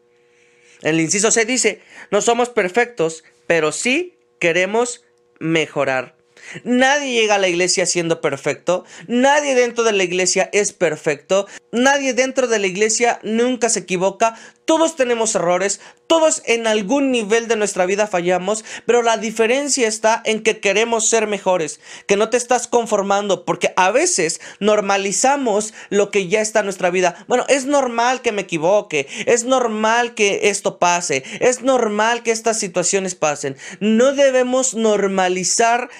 En 0.83 0.91
el 0.91 1.01
inciso 1.01 1.31
se 1.31 1.45
dice, 1.45 1.83
no 2.11 2.23
somos 2.23 2.49
perfectos, 2.49 3.25
pero 3.47 3.73
sí 3.73 4.19
queremos 4.39 5.05
mejorar. 5.39 6.20
Nadie 6.65 7.21
llega 7.21 7.37
a 7.37 7.39
la 7.39 7.49
iglesia 7.49 7.87
siendo 7.87 8.21
perfecto. 8.21 8.85
Nadie 9.07 9.55
dentro 9.55 9.85
de 9.85 9.93
la 9.93 10.05
iglesia 10.05 10.49
es 10.53 10.73
perfecto. 10.73 11.47
Nadie 11.73 12.15
dentro 12.15 12.49
de 12.49 12.59
la 12.59 12.67
iglesia 12.67 13.21
nunca 13.23 13.69
se 13.69 13.81
equivoca. 13.81 14.37
Todos 14.65 14.97
tenemos 14.97 15.35
errores. 15.35 15.81
Todos 16.07 16.43
en 16.47 16.67
algún 16.67 17.11
nivel 17.11 17.49
de 17.49 17.57
nuestra 17.57 17.87
vida 17.87 18.07
fallamos. 18.07 18.65
Pero 18.87 19.03
la 19.03 19.17
diferencia 19.17 19.89
está 19.89 20.23
en 20.25 20.43
que 20.43 20.61
queremos 20.61 21.09
ser 21.09 21.27
mejores. 21.27 21.81
Que 22.07 22.17
no 22.17 22.31
te 22.31 22.37
estás 22.37 22.67
conformando. 22.67 23.45
Porque 23.45 23.73
a 23.77 23.91
veces 23.91 24.41
normalizamos 24.59 25.75
lo 25.89 26.11
que 26.11 26.29
ya 26.29 26.41
está 26.41 26.61
en 26.61 26.67
nuestra 26.67 26.91
vida. 26.91 27.25
Bueno, 27.29 27.45
es 27.49 27.67
normal 27.67 28.23
que 28.23 28.33
me 28.33 28.43
equivoque. 28.43 29.07
Es 29.27 29.45
normal 29.45 30.15
que 30.15 30.49
esto 30.51 30.79
pase. 30.79 31.25
Es 31.41 31.63
normal 31.63 32.23
que 32.23 32.31
estas 32.31 32.59
situaciones 32.59 33.15
pasen. 33.15 33.57
No 33.81 34.13
debemos 34.13 34.75
normalizar 34.75 35.91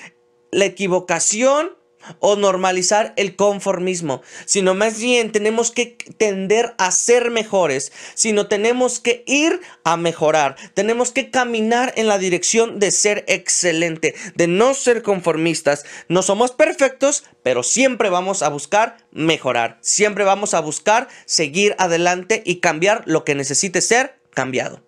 la 0.51 0.65
equivocación 0.65 1.81
o 2.19 2.37
normalizar 2.37 3.13
el 3.17 3.37
conformismo, 3.37 4.23
sino 4.47 4.75
más 4.75 5.01
bien 5.01 5.33
tenemos 5.33 5.71
que 5.71 5.99
tender 6.17 6.75
a 6.79 6.91
ser 6.91 7.31
mejores, 7.31 7.93
sino 8.15 8.47
tenemos 8.47 9.01
que 9.01 9.23
ir 9.27 9.61
a 9.85 9.97
mejorar, 9.97 10.57
tenemos 10.75 11.13
que 11.13 11.31
caminar 11.31 11.93
en 11.97 12.09
la 12.09 12.19
dirección 12.19 12.79
de 12.79 12.91
ser 12.91 13.25
excelente, 13.29 14.15
de 14.35 14.47
no 14.47 14.75
ser 14.75 15.03
conformistas. 15.03 15.85
No 16.09 16.23
somos 16.23 16.53
perfectos, 16.53 17.25
pero 17.43 17.63
siempre 17.63 18.09
vamos 18.09 18.43
a 18.43 18.49
buscar 18.49 18.97
mejorar, 19.11 19.79
siempre 19.81 20.25
vamos 20.25 20.55
a 20.55 20.61
buscar 20.61 21.09
seguir 21.27 21.75
adelante 21.79 22.43
y 22.45 22.57
cambiar 22.57 23.03
lo 23.07 23.25
que 23.25 23.35
necesite 23.35 23.81
ser 23.81 24.19
cambiado. 24.31 24.83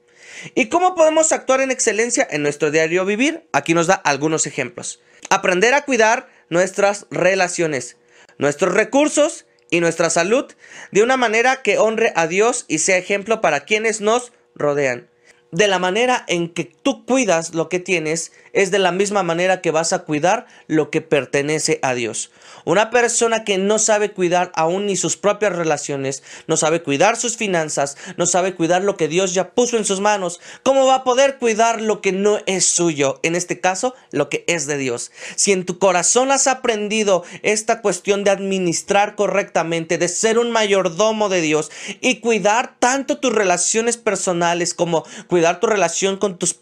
¿Y 0.54 0.66
cómo 0.66 0.94
podemos 0.94 1.30
actuar 1.30 1.60
en 1.60 1.70
excelencia 1.70 2.26
en 2.28 2.42
nuestro 2.42 2.70
diario 2.70 3.04
vivir? 3.04 3.46
Aquí 3.52 3.74
nos 3.74 3.86
da 3.86 3.94
algunos 3.94 4.46
ejemplos. 4.46 5.00
Aprender 5.32 5.72
a 5.72 5.86
cuidar 5.86 6.28
nuestras 6.50 7.06
relaciones, 7.10 7.96
nuestros 8.36 8.74
recursos 8.74 9.46
y 9.70 9.80
nuestra 9.80 10.10
salud 10.10 10.44
de 10.90 11.02
una 11.02 11.16
manera 11.16 11.62
que 11.62 11.78
honre 11.78 12.12
a 12.16 12.26
Dios 12.26 12.66
y 12.68 12.80
sea 12.80 12.98
ejemplo 12.98 13.40
para 13.40 13.60
quienes 13.60 14.02
nos 14.02 14.34
rodean. 14.54 15.08
De 15.50 15.68
la 15.68 15.78
manera 15.78 16.22
en 16.28 16.52
que 16.52 16.66
tú 16.82 17.04
cuidas 17.04 17.54
lo 17.54 17.68
que 17.68 17.78
tienes, 17.78 18.32
es 18.52 18.70
de 18.70 18.78
la 18.78 18.92
misma 18.92 19.22
manera 19.22 19.60
que 19.60 19.70
vas 19.70 19.92
a 19.92 20.00
cuidar 20.00 20.46
lo 20.66 20.90
que 20.90 21.00
pertenece 21.00 21.78
a 21.82 21.94
Dios. 21.94 22.30
Una 22.64 22.90
persona 22.90 23.44
que 23.44 23.58
no 23.58 23.78
sabe 23.78 24.12
cuidar 24.12 24.52
aún 24.54 24.86
ni 24.86 24.96
sus 24.96 25.16
propias 25.16 25.54
relaciones, 25.54 26.22
no 26.46 26.56
sabe 26.56 26.82
cuidar 26.82 27.16
sus 27.16 27.36
finanzas, 27.36 27.96
no 28.16 28.26
sabe 28.26 28.54
cuidar 28.54 28.84
lo 28.84 28.96
que 28.96 29.08
Dios 29.08 29.34
ya 29.34 29.54
puso 29.54 29.76
en 29.76 29.84
sus 29.84 30.00
manos, 30.00 30.40
¿cómo 30.62 30.86
va 30.86 30.96
a 30.96 31.04
poder 31.04 31.38
cuidar 31.38 31.80
lo 31.80 32.00
que 32.00 32.12
no 32.12 32.38
es 32.46 32.66
suyo? 32.66 33.18
En 33.22 33.34
este 33.34 33.60
caso, 33.60 33.94
lo 34.10 34.28
que 34.28 34.44
es 34.46 34.66
de 34.66 34.76
Dios. 34.76 35.10
Si 35.36 35.52
en 35.52 35.64
tu 35.64 35.78
corazón 35.78 36.30
has 36.30 36.46
aprendido 36.46 37.24
esta 37.42 37.80
cuestión 37.80 38.24
de 38.24 38.30
administrar 38.30 39.16
correctamente, 39.16 39.98
de 39.98 40.08
ser 40.08 40.38
un 40.38 40.50
mayordomo 40.50 41.28
de 41.28 41.40
Dios 41.40 41.70
y 42.00 42.20
cuidar 42.20 42.76
tanto 42.78 43.18
tus 43.18 43.32
relaciones 43.32 43.96
personales 43.96 44.74
como 44.74 45.04
cuidar 45.26 45.60
tu 45.60 45.66
relación 45.66 46.16
con 46.16 46.38
tus 46.38 46.54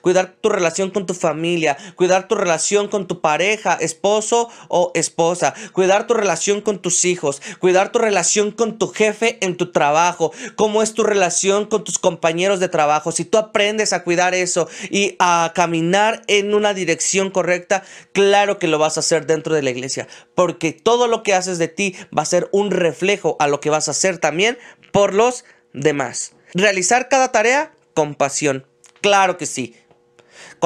cuidar 0.00 0.34
tu 0.40 0.48
relación 0.48 0.90
con 0.90 1.06
tu 1.06 1.14
familia, 1.14 1.76
cuidar 1.94 2.28
tu 2.28 2.34
relación 2.34 2.88
con 2.88 3.06
tu 3.06 3.20
pareja, 3.20 3.74
esposo 3.74 4.48
o 4.68 4.90
esposa, 4.94 5.54
cuidar 5.72 6.06
tu 6.06 6.14
relación 6.14 6.60
con 6.60 6.80
tus 6.80 7.04
hijos, 7.04 7.42
cuidar 7.58 7.92
tu 7.92 7.98
relación 7.98 8.50
con 8.50 8.78
tu 8.78 8.88
jefe 8.88 9.38
en 9.40 9.56
tu 9.56 9.72
trabajo, 9.72 10.32
cómo 10.56 10.82
es 10.82 10.94
tu 10.94 11.02
relación 11.02 11.66
con 11.66 11.84
tus 11.84 11.98
compañeros 11.98 12.60
de 12.60 12.68
trabajo. 12.68 13.12
Si 13.12 13.24
tú 13.24 13.38
aprendes 13.38 13.92
a 13.92 14.02
cuidar 14.02 14.34
eso 14.34 14.68
y 14.90 15.16
a 15.18 15.52
caminar 15.54 16.22
en 16.26 16.54
una 16.54 16.74
dirección 16.74 17.30
correcta, 17.30 17.82
claro 18.12 18.58
que 18.58 18.68
lo 18.68 18.78
vas 18.78 18.96
a 18.96 19.00
hacer 19.00 19.26
dentro 19.26 19.54
de 19.54 19.62
la 19.62 19.70
iglesia, 19.70 20.08
porque 20.34 20.72
todo 20.72 21.06
lo 21.06 21.22
que 21.22 21.34
haces 21.34 21.58
de 21.58 21.68
ti 21.68 21.94
va 22.16 22.22
a 22.22 22.26
ser 22.26 22.48
un 22.52 22.70
reflejo 22.70 23.36
a 23.38 23.48
lo 23.48 23.60
que 23.60 23.70
vas 23.70 23.88
a 23.88 23.92
hacer 23.92 24.18
también 24.18 24.58
por 24.92 25.14
los 25.14 25.44
demás. 25.72 26.32
Realizar 26.54 27.08
cada 27.08 27.32
tarea 27.32 27.72
compasión. 27.94 28.66
Claro 29.06 29.36
que 29.38 29.46
sí. 29.46 29.72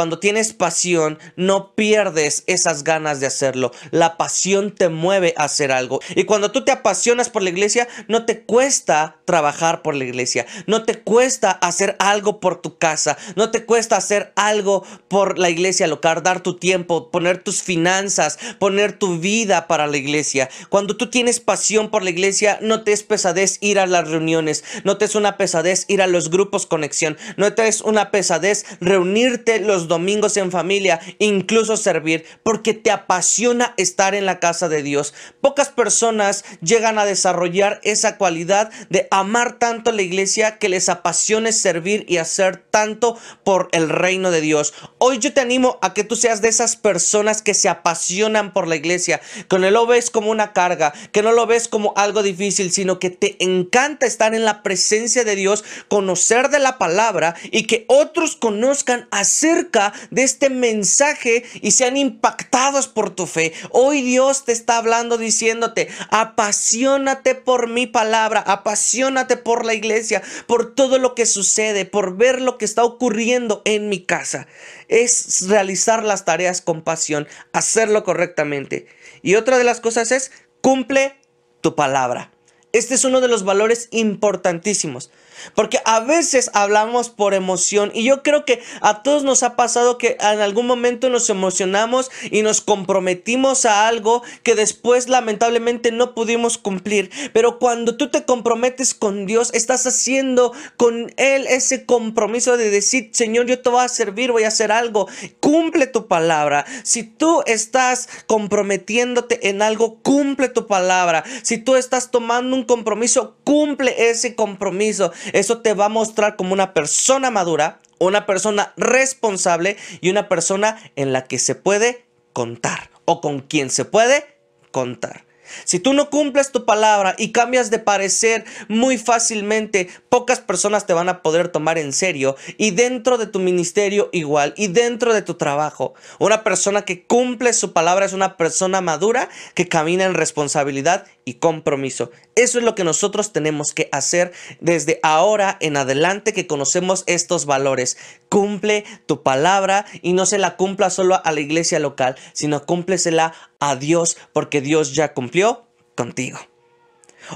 Cuando 0.00 0.18
tienes 0.18 0.54
pasión, 0.54 1.18
no 1.36 1.74
pierdes 1.74 2.44
esas 2.46 2.84
ganas 2.84 3.20
de 3.20 3.26
hacerlo. 3.26 3.70
La 3.90 4.16
pasión 4.16 4.74
te 4.74 4.88
mueve 4.88 5.34
a 5.36 5.44
hacer 5.44 5.72
algo. 5.72 6.00
Y 6.16 6.24
cuando 6.24 6.50
tú 6.52 6.64
te 6.64 6.72
apasionas 6.72 7.28
por 7.28 7.42
la 7.42 7.50
iglesia, 7.50 7.86
no 8.08 8.24
te 8.24 8.40
cuesta 8.40 9.18
trabajar 9.26 9.82
por 9.82 9.94
la 9.94 10.04
iglesia. 10.04 10.46
No 10.66 10.84
te 10.84 11.00
cuesta 11.02 11.50
hacer 11.50 11.96
algo 11.98 12.40
por 12.40 12.62
tu 12.62 12.78
casa. 12.78 13.18
No 13.36 13.50
te 13.50 13.66
cuesta 13.66 13.98
hacer 13.98 14.32
algo 14.36 14.86
por 15.08 15.38
la 15.38 15.50
iglesia 15.50 15.86
local, 15.86 16.22
dar 16.22 16.40
tu 16.40 16.56
tiempo, 16.56 17.10
poner 17.10 17.44
tus 17.44 17.62
finanzas, 17.62 18.38
poner 18.58 18.94
tu 18.94 19.18
vida 19.18 19.66
para 19.68 19.86
la 19.86 19.98
iglesia. 19.98 20.48
Cuando 20.70 20.96
tú 20.96 21.10
tienes 21.10 21.40
pasión 21.40 21.90
por 21.90 22.02
la 22.02 22.08
iglesia, 22.08 22.58
no 22.62 22.84
te 22.84 22.92
es 22.92 23.02
pesadez 23.02 23.58
ir 23.60 23.78
a 23.78 23.86
las 23.86 24.08
reuniones. 24.08 24.64
No 24.82 24.96
te 24.96 25.04
es 25.04 25.14
una 25.14 25.36
pesadez 25.36 25.84
ir 25.88 26.00
a 26.00 26.06
los 26.06 26.30
grupos 26.30 26.64
conexión. 26.64 27.18
No 27.36 27.52
te 27.52 27.68
es 27.68 27.82
una 27.82 28.10
pesadez 28.10 28.64
reunirte 28.80 29.60
los 29.60 29.89
domingos 29.90 30.38
en 30.38 30.50
familia, 30.50 31.00
incluso 31.18 31.76
servir, 31.76 32.24
porque 32.42 32.72
te 32.72 32.90
apasiona 32.90 33.74
estar 33.76 34.14
en 34.14 34.24
la 34.24 34.40
casa 34.40 34.70
de 34.70 34.82
Dios. 34.82 35.12
Pocas 35.42 35.68
personas 35.68 36.46
llegan 36.62 36.98
a 36.98 37.04
desarrollar 37.04 37.80
esa 37.82 38.16
cualidad 38.16 38.70
de 38.88 39.06
amar 39.10 39.58
tanto 39.58 39.92
la 39.92 40.00
iglesia 40.00 40.56
que 40.56 40.70
les 40.70 40.88
apasione 40.88 41.52
servir 41.52 42.06
y 42.08 42.16
hacer 42.16 42.56
tanto 42.56 43.18
por 43.44 43.68
el 43.72 43.88
reino 43.88 44.30
de 44.30 44.40
Dios. 44.40 44.72
Hoy 44.98 45.18
yo 45.18 45.32
te 45.32 45.40
animo 45.40 45.78
a 45.82 45.92
que 45.92 46.04
tú 46.04 46.16
seas 46.16 46.40
de 46.40 46.48
esas 46.48 46.76
personas 46.76 47.42
que 47.42 47.54
se 47.54 47.68
apasionan 47.68 48.52
por 48.52 48.66
la 48.66 48.76
iglesia, 48.76 49.20
que 49.48 49.58
no 49.58 49.70
lo 49.70 49.86
ves 49.86 50.10
como 50.10 50.30
una 50.30 50.52
carga, 50.52 50.94
que 51.12 51.22
no 51.22 51.32
lo 51.32 51.46
ves 51.46 51.68
como 51.68 51.92
algo 51.96 52.22
difícil, 52.22 52.72
sino 52.72 52.98
que 52.98 53.10
te 53.10 53.42
encanta 53.42 54.06
estar 54.06 54.34
en 54.34 54.44
la 54.44 54.62
presencia 54.62 55.24
de 55.24 55.36
Dios, 55.36 55.64
conocer 55.88 56.50
de 56.50 56.60
la 56.60 56.78
palabra 56.78 57.34
y 57.50 57.64
que 57.64 57.84
otros 57.88 58.36
conozcan 58.36 59.08
acerca 59.10 59.69
de 60.10 60.22
este 60.22 60.50
mensaje 60.50 61.44
y 61.62 61.70
sean 61.70 61.96
impactados 61.96 62.88
por 62.88 63.10
tu 63.10 63.26
fe. 63.26 63.52
Hoy 63.70 64.02
Dios 64.02 64.44
te 64.44 64.52
está 64.52 64.78
hablando 64.78 65.16
diciéndote, 65.16 65.88
apasionate 66.10 67.34
por 67.34 67.68
mi 67.68 67.86
palabra, 67.86 68.40
apasionate 68.40 69.36
por 69.36 69.64
la 69.64 69.74
iglesia, 69.74 70.22
por 70.46 70.74
todo 70.74 70.98
lo 70.98 71.14
que 71.14 71.26
sucede, 71.26 71.84
por 71.84 72.16
ver 72.16 72.40
lo 72.40 72.58
que 72.58 72.64
está 72.64 72.84
ocurriendo 72.84 73.62
en 73.64 73.88
mi 73.88 74.04
casa. 74.04 74.46
Es 74.88 75.46
realizar 75.48 76.02
las 76.02 76.24
tareas 76.24 76.60
con 76.60 76.82
pasión, 76.82 77.28
hacerlo 77.52 78.02
correctamente. 78.02 78.86
Y 79.22 79.36
otra 79.36 79.58
de 79.58 79.64
las 79.64 79.80
cosas 79.80 80.10
es, 80.10 80.32
cumple 80.60 81.14
tu 81.60 81.74
palabra. 81.74 82.32
Este 82.72 82.94
es 82.94 83.04
uno 83.04 83.20
de 83.20 83.28
los 83.28 83.44
valores 83.44 83.88
importantísimos. 83.90 85.10
Porque 85.54 85.78
a 85.84 86.00
veces 86.00 86.50
hablamos 86.54 87.08
por 87.08 87.34
emoción 87.34 87.90
y 87.94 88.04
yo 88.04 88.22
creo 88.22 88.44
que 88.44 88.62
a 88.80 89.02
todos 89.02 89.24
nos 89.24 89.42
ha 89.42 89.56
pasado 89.56 89.98
que 89.98 90.16
en 90.20 90.40
algún 90.40 90.66
momento 90.66 91.10
nos 91.10 91.28
emocionamos 91.30 92.10
y 92.30 92.42
nos 92.42 92.60
comprometimos 92.60 93.64
a 93.64 93.88
algo 93.88 94.22
que 94.42 94.54
después 94.54 95.08
lamentablemente 95.08 95.92
no 95.92 96.14
pudimos 96.14 96.58
cumplir. 96.58 97.10
Pero 97.32 97.58
cuando 97.58 97.96
tú 97.96 98.10
te 98.10 98.24
comprometes 98.24 98.94
con 98.94 99.26
Dios, 99.26 99.50
estás 99.54 99.86
haciendo 99.86 100.52
con 100.76 101.12
Él 101.16 101.46
ese 101.48 101.86
compromiso 101.86 102.56
de 102.56 102.70
decir, 102.70 103.10
Señor, 103.12 103.46
yo 103.46 103.60
te 103.60 103.68
voy 103.68 103.84
a 103.84 103.88
servir, 103.88 104.32
voy 104.32 104.44
a 104.44 104.48
hacer 104.48 104.72
algo. 104.72 105.08
Cumple 105.40 105.86
tu 105.86 106.06
palabra. 106.06 106.64
Si 106.84 107.02
tú 107.02 107.42
estás 107.46 108.08
comprometiéndote 108.26 109.48
en 109.48 109.62
algo, 109.62 110.00
cumple 110.02 110.48
tu 110.48 110.66
palabra. 110.66 111.24
Si 111.42 111.58
tú 111.58 111.76
estás 111.76 112.10
tomando 112.10 112.56
un 112.56 112.64
compromiso, 112.64 113.36
cumple 113.44 114.10
ese 114.10 114.34
compromiso. 114.34 115.12
Eso 115.32 115.60
te 115.60 115.74
va 115.74 115.86
a 115.86 115.90
mostrar 115.90 116.36
como 116.36 116.52
una 116.52 116.74
persona 116.74 117.30
madura, 117.30 117.80
una 117.98 118.26
persona 118.26 118.72
responsable 118.76 119.76
y 120.00 120.10
una 120.10 120.28
persona 120.28 120.78
en 120.96 121.12
la 121.12 121.24
que 121.24 121.38
se 121.38 121.54
puede 121.54 122.06
contar 122.32 122.90
o 123.04 123.20
con 123.20 123.40
quien 123.40 123.70
se 123.70 123.84
puede 123.84 124.38
contar. 124.70 125.29
Si 125.64 125.78
tú 125.78 125.92
no 125.92 126.10
cumples 126.10 126.52
tu 126.52 126.64
palabra 126.64 127.14
y 127.18 127.32
cambias 127.32 127.70
de 127.70 127.78
parecer 127.78 128.44
muy 128.68 128.98
fácilmente, 128.98 129.88
pocas 130.08 130.40
personas 130.40 130.86
te 130.86 130.92
van 130.92 131.08
a 131.08 131.22
poder 131.22 131.48
tomar 131.48 131.78
en 131.78 131.92
serio. 131.92 132.36
Y 132.58 132.72
dentro 132.72 133.18
de 133.18 133.26
tu 133.26 133.38
ministerio 133.38 134.08
igual, 134.12 134.54
y 134.56 134.68
dentro 134.68 135.14
de 135.14 135.22
tu 135.22 135.34
trabajo, 135.34 135.94
una 136.18 136.44
persona 136.44 136.82
que 136.82 137.04
cumple 137.04 137.52
su 137.52 137.72
palabra 137.72 138.06
es 138.06 138.12
una 138.12 138.36
persona 138.36 138.80
madura 138.80 139.28
que 139.54 139.68
camina 139.68 140.04
en 140.04 140.14
responsabilidad 140.14 141.06
y 141.24 141.34
compromiso. 141.34 142.10
Eso 142.34 142.58
es 142.58 142.64
lo 142.64 142.74
que 142.74 142.84
nosotros 142.84 143.32
tenemos 143.32 143.72
que 143.72 143.88
hacer 143.92 144.32
desde 144.60 144.98
ahora 145.02 145.56
en 145.60 145.76
adelante 145.76 146.32
que 146.32 146.46
conocemos 146.46 147.04
estos 147.06 147.46
valores. 147.46 147.96
Cumple 148.30 148.84
tu 149.04 149.22
palabra 149.22 149.84
y 150.00 150.14
no 150.14 150.24
se 150.24 150.38
la 150.38 150.56
cumpla 150.56 150.88
solo 150.88 151.20
a 151.22 151.32
la 151.32 151.40
iglesia 151.40 151.78
local, 151.78 152.16
sino 152.32 152.64
cúmplesela 152.64 153.34
a 153.58 153.76
Dios 153.76 154.16
porque 154.32 154.62
Dios 154.62 154.94
ya 154.94 155.12
cumplió 155.12 155.66
contigo. 155.94 156.38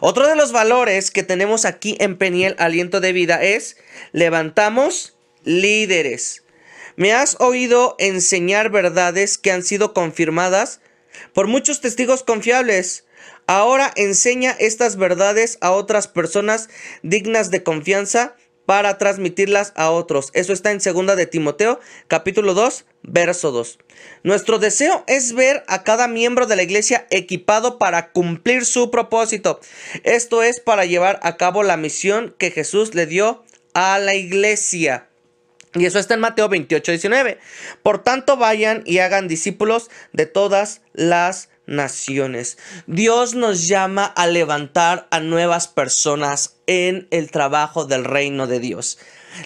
Otro 0.00 0.26
de 0.26 0.36
los 0.36 0.52
valores 0.52 1.10
que 1.10 1.22
tenemos 1.22 1.64
aquí 1.64 1.96
en 2.00 2.16
Peniel 2.16 2.56
Aliento 2.58 3.00
de 3.00 3.12
Vida 3.12 3.42
es 3.42 3.76
levantamos 4.12 5.16
líderes. 5.44 6.44
Me 6.96 7.12
has 7.12 7.40
oído 7.40 7.96
enseñar 7.98 8.70
verdades 8.70 9.36
que 9.36 9.50
han 9.50 9.62
sido 9.62 9.92
confirmadas 9.92 10.80
por 11.32 11.48
muchos 11.48 11.80
testigos 11.80 12.22
confiables. 12.22 13.04
Ahora 13.46 13.92
enseña 13.96 14.56
estas 14.58 14.96
verdades 14.96 15.58
a 15.60 15.72
otras 15.72 16.08
personas 16.08 16.68
dignas 17.02 17.50
de 17.50 17.62
confianza 17.62 18.36
para 18.66 18.98
transmitirlas 18.98 19.72
a 19.76 19.90
otros. 19.90 20.30
Eso 20.32 20.52
está 20.52 20.70
en 20.70 20.78
2 20.78 21.16
de 21.16 21.26
Timoteo, 21.26 21.80
capítulo 22.08 22.54
2, 22.54 22.84
verso 23.02 23.52
2. 23.52 23.78
Nuestro 24.22 24.58
deseo 24.58 25.04
es 25.06 25.34
ver 25.34 25.64
a 25.66 25.82
cada 25.82 26.08
miembro 26.08 26.46
de 26.46 26.56
la 26.56 26.62
iglesia 26.62 27.06
equipado 27.10 27.78
para 27.78 28.12
cumplir 28.12 28.64
su 28.64 28.90
propósito. 28.90 29.60
Esto 30.02 30.42
es 30.42 30.60
para 30.60 30.84
llevar 30.84 31.20
a 31.22 31.36
cabo 31.36 31.62
la 31.62 31.76
misión 31.76 32.34
que 32.38 32.50
Jesús 32.50 32.94
le 32.94 33.06
dio 33.06 33.44
a 33.74 33.98
la 33.98 34.14
iglesia. 34.14 35.08
Y 35.74 35.86
eso 35.86 35.98
está 35.98 36.14
en 36.14 36.20
Mateo 36.20 36.48
28, 36.48 36.92
19. 36.92 37.38
Por 37.82 38.02
tanto, 38.02 38.36
vayan 38.36 38.82
y 38.86 38.98
hagan 38.98 39.26
discípulos 39.26 39.90
de 40.12 40.26
todas 40.26 40.82
las 40.92 41.48
naciones. 41.66 42.58
Dios 42.86 43.34
nos 43.34 43.66
llama 43.68 44.04
a 44.04 44.26
levantar 44.26 45.06
a 45.10 45.20
nuevas 45.20 45.68
personas 45.68 46.56
en 46.66 47.08
el 47.10 47.30
trabajo 47.30 47.84
del 47.84 48.04
reino 48.04 48.46
de 48.46 48.60
Dios. 48.60 48.98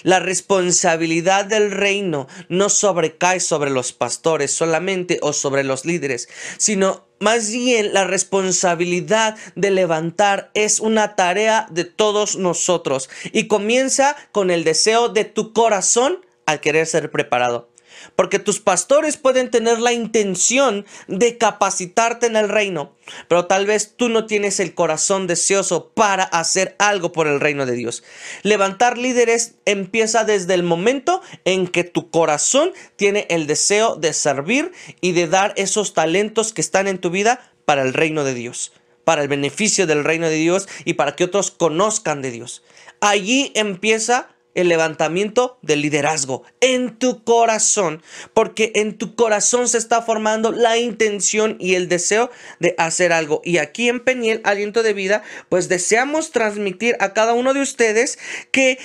La 0.02 0.20
responsabilidad 0.20 1.46
del 1.46 1.70
reino 1.70 2.28
no 2.48 2.68
sobrecae 2.68 3.40
sobre 3.40 3.70
los 3.70 3.92
pastores 3.92 4.52
solamente 4.52 5.18
o 5.22 5.32
sobre 5.32 5.64
los 5.64 5.84
líderes, 5.84 6.28
sino 6.58 7.06
más 7.20 7.50
bien 7.50 7.94
la 7.94 8.04
responsabilidad 8.04 9.36
de 9.56 9.70
levantar 9.70 10.50
es 10.54 10.78
una 10.78 11.16
tarea 11.16 11.66
de 11.70 11.84
todos 11.84 12.36
nosotros 12.36 13.08
y 13.32 13.48
comienza 13.48 14.14
con 14.30 14.50
el 14.50 14.62
deseo 14.62 15.08
de 15.08 15.24
tu 15.24 15.52
corazón 15.52 16.24
al 16.46 16.60
querer 16.60 16.86
ser 16.86 17.10
preparado. 17.10 17.70
Porque 18.16 18.38
tus 18.38 18.60
pastores 18.60 19.16
pueden 19.16 19.50
tener 19.50 19.80
la 19.80 19.92
intención 19.92 20.86
de 21.06 21.38
capacitarte 21.38 22.26
en 22.26 22.36
el 22.36 22.48
reino, 22.48 22.94
pero 23.28 23.46
tal 23.46 23.66
vez 23.66 23.94
tú 23.96 24.08
no 24.08 24.26
tienes 24.26 24.60
el 24.60 24.74
corazón 24.74 25.26
deseoso 25.26 25.90
para 25.90 26.24
hacer 26.24 26.76
algo 26.78 27.12
por 27.12 27.26
el 27.26 27.40
reino 27.40 27.66
de 27.66 27.72
Dios. 27.72 28.02
Levantar 28.42 28.98
líderes 28.98 29.54
empieza 29.64 30.24
desde 30.24 30.54
el 30.54 30.62
momento 30.62 31.22
en 31.44 31.66
que 31.66 31.84
tu 31.84 32.10
corazón 32.10 32.72
tiene 32.96 33.26
el 33.30 33.46
deseo 33.46 33.96
de 33.96 34.12
servir 34.12 34.72
y 35.00 35.12
de 35.12 35.26
dar 35.26 35.54
esos 35.56 35.94
talentos 35.94 36.52
que 36.52 36.60
están 36.60 36.88
en 36.88 36.98
tu 36.98 37.10
vida 37.10 37.52
para 37.64 37.82
el 37.82 37.94
reino 37.94 38.24
de 38.24 38.34
Dios 38.34 38.72
para 39.08 39.22
el 39.22 39.28
beneficio 39.28 39.86
del 39.86 40.04
reino 40.04 40.28
de 40.28 40.34
Dios 40.34 40.68
y 40.84 40.92
para 40.92 41.16
que 41.16 41.24
otros 41.24 41.50
conozcan 41.50 42.20
de 42.20 42.30
Dios. 42.30 42.62
Allí 43.00 43.52
empieza 43.54 44.28
el 44.54 44.68
levantamiento 44.68 45.58
del 45.62 45.82
liderazgo 45.82 46.42
en 46.60 46.98
tu 46.98 47.22
corazón, 47.24 48.02
porque 48.34 48.72
en 48.74 48.98
tu 48.98 49.14
corazón 49.14 49.68
se 49.68 49.78
está 49.78 50.02
formando 50.02 50.52
la 50.52 50.78
intención 50.78 51.56
y 51.60 51.74
el 51.74 51.88
deseo 51.88 52.30
de 52.58 52.74
hacer 52.78 53.12
algo. 53.12 53.40
Y 53.44 53.58
aquí 53.58 53.88
en 53.88 54.00
Peniel, 54.00 54.40
Aliento 54.44 54.82
de 54.82 54.94
Vida, 54.94 55.22
pues 55.48 55.68
deseamos 55.68 56.32
transmitir 56.32 56.96
a 57.00 57.12
cada 57.12 57.34
uno 57.34 57.54
de 57.54 57.62
ustedes 57.62 58.18
que 58.50 58.78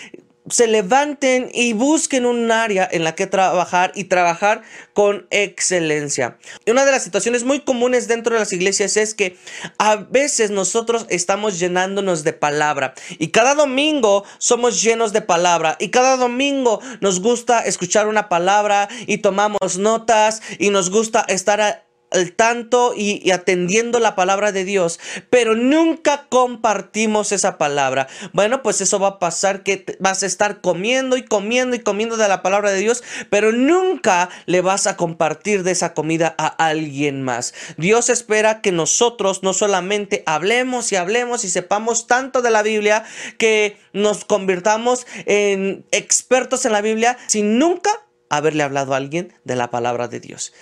se 0.49 0.67
levanten 0.67 1.49
y 1.53 1.73
busquen 1.73 2.25
un 2.25 2.51
área 2.51 2.87
en 2.91 3.03
la 3.03 3.15
que 3.15 3.27
trabajar 3.27 3.91
y 3.95 4.05
trabajar 4.05 4.61
con 4.93 5.27
excelencia. 5.29 6.37
Y 6.65 6.71
una 6.71 6.85
de 6.85 6.91
las 6.91 7.03
situaciones 7.03 7.43
muy 7.43 7.61
comunes 7.61 8.07
dentro 8.07 8.33
de 8.33 8.39
las 8.39 8.53
iglesias 8.53 8.97
es 8.97 9.13
que 9.13 9.37
a 9.77 9.95
veces 9.95 10.51
nosotros 10.51 11.05
estamos 11.09 11.59
llenándonos 11.59 12.23
de 12.23 12.33
palabra 12.33 12.93
y 13.19 13.29
cada 13.29 13.55
domingo 13.55 14.25
somos 14.37 14.81
llenos 14.81 15.13
de 15.13 15.21
palabra 15.21 15.77
y 15.79 15.89
cada 15.89 16.17
domingo 16.17 16.81
nos 16.99 17.21
gusta 17.21 17.61
escuchar 17.61 18.07
una 18.07 18.27
palabra 18.29 18.89
y 19.07 19.19
tomamos 19.19 19.77
notas 19.77 20.41
y 20.59 20.69
nos 20.69 20.89
gusta 20.89 21.25
estar 21.27 21.85
al 22.13 22.33
tanto 22.33 22.93
y, 22.95 23.31
atendiendo 23.31 23.99
la 23.99 24.15
palabra 24.15 24.51
de 24.51 24.65
Dios, 24.65 24.99
pero 25.29 25.55
nunca 25.55 26.27
compartimos 26.29 27.31
esa 27.31 27.57
palabra. 27.57 28.07
Bueno, 28.31 28.61
pues 28.63 28.81
eso 28.81 28.99
va 28.99 29.07
a 29.07 29.19
pasar 29.19 29.63
que 29.63 29.85
vas 29.99 30.23
a 30.23 30.25
estar 30.25 30.61
comiendo 30.61 31.17
y 31.17 31.25
comiendo 31.25 31.75
y 31.75 31.79
comiendo 31.79 32.17
de 32.17 32.27
la 32.27 32.41
palabra 32.41 32.71
de 32.71 32.79
Dios, 32.79 33.03
pero 33.29 33.51
nunca 33.51 34.29
le 34.45 34.61
vas 34.61 34.87
a 34.87 34.95
compartir 34.95 35.63
de 35.63 35.71
esa 35.71 35.93
comida 35.93 36.35
a 36.37 36.47
alguien 36.47 37.23
más. 37.23 37.53
Dios 37.77 38.09
espera 38.09 38.61
que 38.61 38.71
nosotros 38.71 39.43
no 39.43 39.53
solamente 39.53 40.23
hablemos 40.25 40.91
y 40.91 40.95
hablemos 40.95 41.43
y 41.43 41.49
sepamos 41.49 42.07
tanto 42.07 42.41
de 42.41 42.51
la 42.51 42.63
Biblia 42.63 43.03
que 43.37 43.77
nos 43.93 44.25
convirtamos 44.25 45.07
en 45.25 45.85
expertos 45.91 46.65
en 46.65 46.71
la 46.71 46.81
Biblia 46.81 47.17
sin 47.27 47.59
nunca 47.59 47.91
haberle 48.29 48.63
hablado 48.63 48.93
a 48.93 48.97
alguien 48.97 49.33
de 49.43 49.55
la 49.55 49.69
palabra 49.69 50.07
de 50.07 50.19
Dios. 50.19 50.53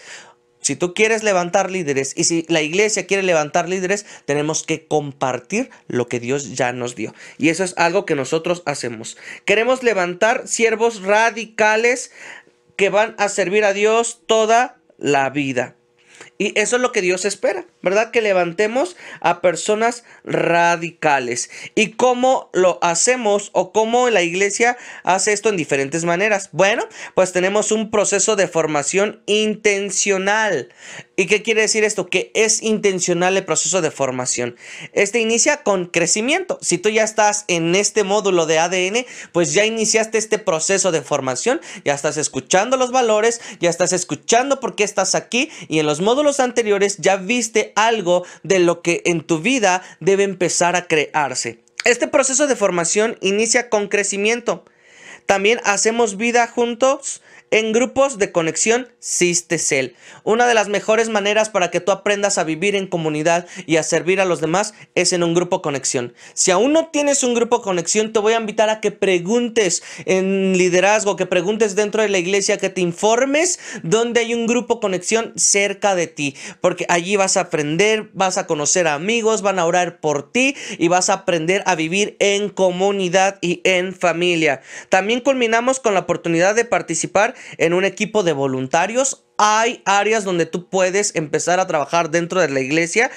Si 0.61 0.75
tú 0.75 0.93
quieres 0.93 1.23
levantar 1.23 1.71
líderes 1.71 2.13
y 2.15 2.23
si 2.23 2.45
la 2.47 2.61
iglesia 2.61 3.07
quiere 3.07 3.23
levantar 3.23 3.67
líderes, 3.67 4.05
tenemos 4.25 4.63
que 4.63 4.85
compartir 4.87 5.69
lo 5.87 6.07
que 6.07 6.19
Dios 6.19 6.55
ya 6.55 6.71
nos 6.71 6.95
dio. 6.95 7.13
Y 7.37 7.49
eso 7.49 7.63
es 7.63 7.73
algo 7.77 8.05
que 8.05 8.15
nosotros 8.15 8.63
hacemos. 8.65 9.17
Queremos 9.45 9.83
levantar 9.83 10.47
siervos 10.47 11.01
radicales 11.01 12.11
que 12.75 12.89
van 12.89 13.15
a 13.17 13.27
servir 13.29 13.65
a 13.65 13.73
Dios 13.73 14.21
toda 14.27 14.77
la 14.97 15.29
vida. 15.29 15.75
Y 16.41 16.59
eso 16.59 16.77
es 16.77 16.81
lo 16.81 16.91
que 16.91 17.03
Dios 17.03 17.23
espera, 17.23 17.67
¿verdad? 17.83 18.09
Que 18.09 18.19
levantemos 18.19 18.95
a 19.19 19.41
personas 19.41 20.03
radicales. 20.23 21.51
¿Y 21.75 21.91
cómo 21.91 22.49
lo 22.51 22.79
hacemos 22.81 23.51
o 23.53 23.71
cómo 23.71 24.09
la 24.09 24.23
iglesia 24.23 24.75
hace 25.03 25.33
esto 25.33 25.49
en 25.49 25.55
diferentes 25.55 26.03
maneras? 26.03 26.49
Bueno, 26.51 26.87
pues 27.13 27.31
tenemos 27.31 27.71
un 27.71 27.91
proceso 27.91 28.35
de 28.35 28.47
formación 28.47 29.21
intencional. 29.27 30.73
¿Y 31.15 31.27
qué 31.27 31.43
quiere 31.43 31.61
decir 31.61 31.83
esto? 31.83 32.07
Que 32.07 32.31
es 32.33 32.63
intencional 32.63 33.37
el 33.37 33.45
proceso 33.45 33.79
de 33.79 33.91
formación. 33.91 34.55
Este 34.93 35.19
inicia 35.19 35.61
con 35.61 35.85
crecimiento. 35.85 36.57
Si 36.63 36.79
tú 36.79 36.89
ya 36.89 37.03
estás 37.03 37.45
en 37.49 37.75
este 37.75 38.03
módulo 38.03 38.47
de 38.47 38.57
ADN, 38.57 39.05
pues 39.31 39.53
ya 39.53 39.63
iniciaste 39.63 40.17
este 40.17 40.39
proceso 40.39 40.91
de 40.91 41.03
formación, 41.03 41.61
ya 41.85 41.93
estás 41.93 42.17
escuchando 42.17 42.77
los 42.77 42.91
valores, 42.91 43.41
ya 43.59 43.69
estás 43.69 43.93
escuchando 43.93 44.59
por 44.59 44.75
qué 44.75 44.83
estás 44.83 45.13
aquí 45.13 45.51
y 45.67 45.77
en 45.77 45.85
los 45.85 46.01
módulos 46.01 46.30
anteriores 46.39 46.97
ya 46.97 47.17
viste 47.17 47.73
algo 47.75 48.25
de 48.43 48.59
lo 48.59 48.81
que 48.81 49.01
en 49.05 49.21
tu 49.21 49.39
vida 49.39 49.81
debe 49.99 50.23
empezar 50.23 50.75
a 50.75 50.87
crearse. 50.87 51.63
Este 51.83 52.07
proceso 52.07 52.47
de 52.47 52.55
formación 52.55 53.17
inicia 53.21 53.69
con 53.69 53.87
crecimiento. 53.87 54.65
También 55.25 55.59
hacemos 55.63 56.17
vida 56.17 56.47
juntos 56.47 57.21
en 57.51 57.73
grupos 57.73 58.17
de 58.17 58.31
conexión 58.31 58.87
Sistecel. 58.99 59.95
Una 60.23 60.47
de 60.47 60.53
las 60.53 60.69
mejores 60.69 61.09
maneras 61.09 61.49
para 61.49 61.69
que 61.69 61.81
tú 61.81 61.91
aprendas 61.91 62.37
a 62.37 62.45
vivir 62.45 62.75
en 62.75 62.87
comunidad 62.87 63.45
y 63.65 63.75
a 63.75 63.83
servir 63.83 64.21
a 64.21 64.25
los 64.25 64.39
demás 64.39 64.73
es 64.95 65.11
en 65.11 65.23
un 65.23 65.33
grupo 65.33 65.61
conexión. 65.61 66.13
Si 66.33 66.51
aún 66.51 66.71
no 66.71 66.87
tienes 66.87 67.23
un 67.23 67.33
grupo 67.33 67.61
conexión, 67.61 68.13
te 68.13 68.19
voy 68.19 68.33
a 68.33 68.39
invitar 68.39 68.69
a 68.69 68.79
que 68.79 68.91
preguntes 68.91 69.83
en 70.05 70.57
liderazgo, 70.57 71.17
que 71.17 71.25
preguntes 71.25 71.75
dentro 71.75 72.01
de 72.01 72.09
la 72.09 72.19
iglesia, 72.19 72.57
que 72.57 72.69
te 72.69 72.81
informes 72.81 73.59
dónde 73.83 74.21
hay 74.21 74.33
un 74.33 74.47
grupo 74.47 74.79
conexión 74.79 75.33
cerca 75.35 75.93
de 75.95 76.07
ti, 76.07 76.35
porque 76.61 76.85
allí 76.87 77.17
vas 77.17 77.35
a 77.35 77.41
aprender, 77.41 78.09
vas 78.13 78.37
a 78.37 78.47
conocer 78.47 78.87
amigos, 78.87 79.41
van 79.41 79.59
a 79.59 79.65
orar 79.65 79.99
por 79.99 80.31
ti 80.31 80.55
y 80.77 80.87
vas 80.87 81.09
a 81.09 81.13
aprender 81.13 81.63
a 81.65 81.75
vivir 81.75 82.15
en 82.19 82.49
comunidad 82.49 83.39
y 83.41 83.59
en 83.65 83.93
familia. 83.93 84.61
También 84.87 85.19
culminamos 85.19 85.79
con 85.81 85.93
la 85.93 86.01
oportunidad 86.01 86.55
de 86.55 86.63
participar 86.63 87.35
en 87.57 87.73
un 87.73 87.85
equipo 87.85 88.23
de 88.23 88.33
voluntarios 88.33 89.25
hay 89.43 89.81
áreas 89.85 90.23
donde 90.23 90.45
tú 90.45 90.69
puedes 90.69 91.15
empezar 91.15 91.59
a 91.59 91.65
trabajar 91.65 92.11
dentro 92.11 92.39
de 92.39 92.49
la 92.49 92.59
iglesia 92.59 93.09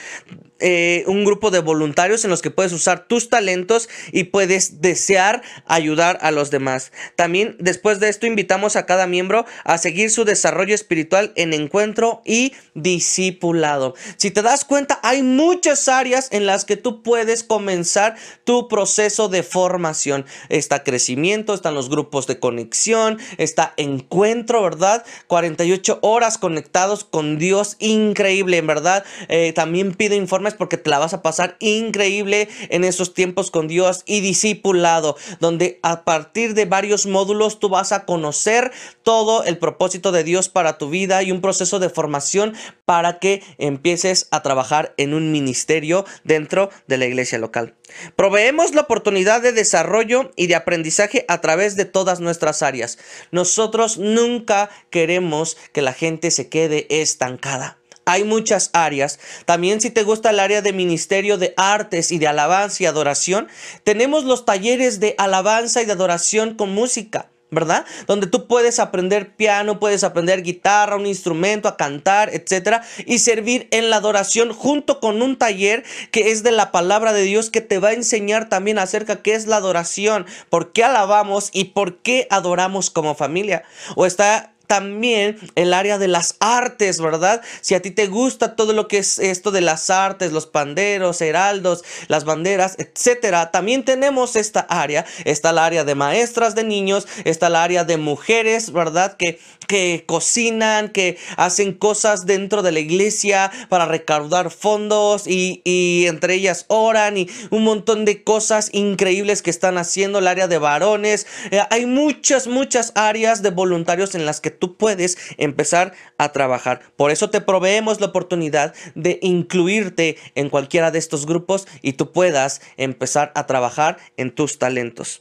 eh, 0.61 1.05
un 1.09 1.25
grupo 1.25 1.51
de 1.51 1.59
voluntarios 1.59 2.25
en 2.25 2.31
los 2.31 2.41
que 2.41 2.51
puedes 2.51 2.73
usar 2.73 3.07
tus 3.07 3.29
talentos 3.29 3.91
y 4.13 4.25
puedes 4.25 4.81
desear 4.81 5.43
ayudar 5.67 6.19
a 6.23 6.31
los 6.31 6.51
demás. 6.51 6.93
También 7.17 7.57
después 7.59 8.01
de 8.01 8.09
esto 8.09 8.27
invitamos 8.27 8.77
a 8.77 8.87
cada 8.87 9.07
miembro 9.07 9.45
a 9.65 9.77
seguir 9.77 10.11
su 10.11 10.25
desarrollo 10.25 10.75
espiritual 10.75 11.33
en 11.37 11.53
encuentro 11.53 12.23
y 12.25 12.55
discipulado. 12.75 13.95
Si 14.17 14.31
te 14.31 14.41
das 14.41 14.65
cuenta, 14.65 15.01
hay 15.03 15.23
muchas 15.23 15.89
áreas 15.89 16.29
en 16.31 16.47
las 16.47 16.65
que 16.65 16.77
tú 16.77 17.03
puedes 17.03 17.43
comenzar 17.43 18.15
tu 18.45 18.69
proceso 18.69 19.29
de 19.29 19.43
formación. 19.43 20.25
Está 20.49 20.83
crecimiento, 20.85 21.53
están 21.53 21.75
los 21.75 21.91
grupos 21.91 22.27
de 22.27 22.39
conexión, 22.39 23.19
está 23.37 23.75
encuentro, 23.77 24.63
¿verdad? 24.63 25.05
48 25.27 25.99
horas 26.01 26.14
conectados 26.39 27.05
con 27.05 27.39
Dios, 27.39 27.77
increíble, 27.81 28.59
en 28.59 28.67
verdad. 28.67 29.05
Eh, 29.29 29.53
también 29.53 29.95
pido 29.95 30.15
informe 30.15 30.53
porque 30.53 30.77
te 30.77 30.91
la 30.91 30.99
vas 30.99 31.13
a 31.13 31.23
pasar 31.23 31.57
increíble 31.59 32.49
en 32.71 32.85
esos 32.85 33.15
tiempos 33.15 33.51
con 33.51 33.67
Dios 33.67 34.03
y 34.07 34.21
discipulado, 34.21 35.17
donde 35.41 35.81
a 35.83 36.05
partir 36.05 36.55
de 36.55 36.67
varios 36.67 37.07
módulos 37.07 37.59
tú 37.59 37.69
vas 37.69 37.93
a 37.93 38.05
conocer 38.05 38.71
todo 39.03 39.43
el 39.45 39.59
propósito 39.59 40.13
de 40.13 40.25
Dios 40.25 40.49
para 40.49 40.79
tu 40.79 40.89
vida 40.89 41.23
y 41.23 41.33
un 41.33 41.41
proceso 41.41 41.79
de 41.79 41.91
formación 41.91 42.55
para 42.85 43.19
que 43.19 43.43
empieces 43.59 44.29
a 44.31 44.43
trabajar 44.43 44.95
en 44.97 45.15
un 45.15 45.33
ministerio 45.33 46.05
dentro 46.23 46.71
de 46.87 46.99
la 46.99 47.07
iglesia 47.07 47.39
local. 47.39 47.75
Proveemos 48.17 48.75
la 48.75 48.83
oportunidad 48.83 49.43
de 49.43 49.53
desarrollo 49.53 50.33
y 50.37 50.47
de 50.47 50.55
aprendizaje 50.55 51.25
a 51.29 51.41
través 51.41 51.77
de 51.77 51.85
todas 51.85 52.21
nuestras 52.21 52.63
áreas. 52.63 52.99
Nosotros 53.31 53.99
nunca 53.99 54.71
queremos 54.91 55.57
que 55.73 55.83
la 55.83 55.93
gente 55.93 56.31
se 56.31 56.49
quede 56.49 56.87
estancada. 56.89 57.79
Hay 58.07 58.25
muchas 58.25 58.71
áreas. 58.73 59.19
También 59.47 59.81
si 59.81 59.91
te 59.91 60.03
gusta 60.03 60.31
el 60.31 60.41
área 60.41 60.61
de 60.61 60.73
ministerio 60.73 61.39
de 61.39 61.55
artes 61.57 62.13
y 62.13 62.19
de 62.19 62.27
alabanza 62.27 62.83
y 62.83 62.87
adoración, 62.87 63.49
tenemos 63.83 64.25
los 64.25 64.45
talleres 64.45 65.01
de 65.01 65.15
alabanza 65.17 65.81
y 65.83 65.87
de 65.87 65.93
adoración 65.93 66.55
con 66.55 66.71
música. 66.71 67.31
¿Verdad? 67.51 67.85
Donde 68.07 68.27
tú 68.27 68.47
puedes 68.47 68.79
aprender 68.81 69.37
piano, 69.37 69.79
puedes 69.79 70.05
aprender 70.05 70.43
guitarra, 70.43 70.97
un 70.97 71.07
instrumento, 71.07 71.69
a 71.69 71.77
cantar, 71.77 72.31
etcétera, 72.35 72.83
y 73.07 73.19
servir 73.19 73.69
en 73.71 73.91
la 73.91 73.97
adoración 73.97 74.53
junto 74.53 75.01
con 75.01 75.23
un 75.23 75.37
taller 75.37 75.85
que 76.11 76.31
es 76.31 76.43
de 76.43 76.51
la 76.51 76.73
palabra 76.73 77.13
de 77.13 77.23
Dios 77.23 77.51
que 77.51 77.61
te 77.61 77.79
va 77.79 77.89
a 77.89 77.95
enseñar 77.95 78.49
también 78.49 78.79
acerca 78.79 79.23
qué 79.23 79.35
es 79.35 79.47
la 79.47 79.57
adoración, 79.57 80.27
por 80.51 80.73
qué 80.73 80.85
alabamos 80.85 81.51
y 81.53 81.65
por 81.65 81.99
qué 81.99 82.27
adoramos 82.31 82.91
como 82.91 83.15
familia. 83.15 83.63
O 83.97 84.07
está 84.07 84.54
también 84.67 85.39
el 85.55 85.75
área 85.75 85.99
de 85.99 86.09
las 86.09 86.37
artes, 86.41 87.01
¿verdad? 87.01 87.43
Si 87.61 87.75
a 87.75 87.83
ti 87.83 87.91
te 87.91 88.07
gusta 88.07 88.57
todo 88.57 88.73
lo 88.73 88.89
que 88.89 88.99
es 88.99 89.19
esto 89.19 89.51
de 89.51 89.61
las 89.61 89.91
artes, 89.91 90.33
los 90.33 90.47
panderos, 90.47 91.21
heraldos, 91.21 91.85
las 92.09 92.25
banderas, 92.25 92.77
etcétera, 92.79 93.51
también 93.51 93.85
tenemos 93.85 94.37
esta 94.37 94.61
área. 94.61 95.05
Está 95.25 95.51
el 95.51 95.59
área 95.59 95.85
de 95.85 95.95
maestras 95.95 96.55
de 96.55 96.65
niños, 96.65 97.07
está 97.25 97.49
el 97.49 97.57
área 97.57 97.85
de 97.85 97.97
mujeres, 97.97 98.73
¿verdad? 98.73 99.17
Que, 99.17 99.39
que 99.67 100.05
cocinan, 100.07 100.89
que 100.91 101.19
hacen 101.37 101.73
cosas 101.73 102.27
dentro 102.27 102.63
de 102.63 102.73
la 102.73 102.81
iglesia 102.81 103.51
para 103.69 103.87
recaudar 103.87 104.51
fondos 104.51 105.27
y, 105.27 105.63
y 105.65 106.07
entre 106.07 106.35
ellas 106.35 106.67
oran 106.69 107.17
y 107.17 107.29
un 107.51 107.65
montón 107.65 108.05
de 108.05 108.23
cosas 108.23 108.71
increíbles 108.73 109.43
que 109.43 109.51
están 109.51 109.79
haciendo. 109.79 110.19
El 110.19 110.29
área 110.29 110.49
de 110.49 110.59
varones. 110.59 111.27
Eh, 111.51 111.61
hay 111.71 111.87
muchas, 111.87 112.47
muchas 112.47 112.93
áreas 112.95 113.43
de 113.43 113.51
voluntarios 113.51 114.15
en 114.15 114.27
las 114.27 114.41
que 114.41 114.51
tú 114.51 114.77
puedes 114.77 115.17
empezar 115.39 115.93
a 116.19 116.33
trabajar. 116.33 116.81
Por 116.97 117.11
eso 117.11 117.31
te 117.31 117.41
proveemos 117.41 118.01
la 118.01 118.07
oportunidad 118.07 118.75
de 118.95 119.19
incluirte 119.23 120.17
en 120.35 120.51
cualquiera 120.51 120.91
de 120.91 120.99
estos 120.99 121.27
grupos 121.27 121.67
y 121.83 121.95
tú 121.95 122.13
puedas 122.13 122.61
empezar 122.77 123.33
a 123.35 123.47
trabajar 123.47 123.99
en 124.17 124.31
tus 124.31 124.59
talentos. 124.59 125.21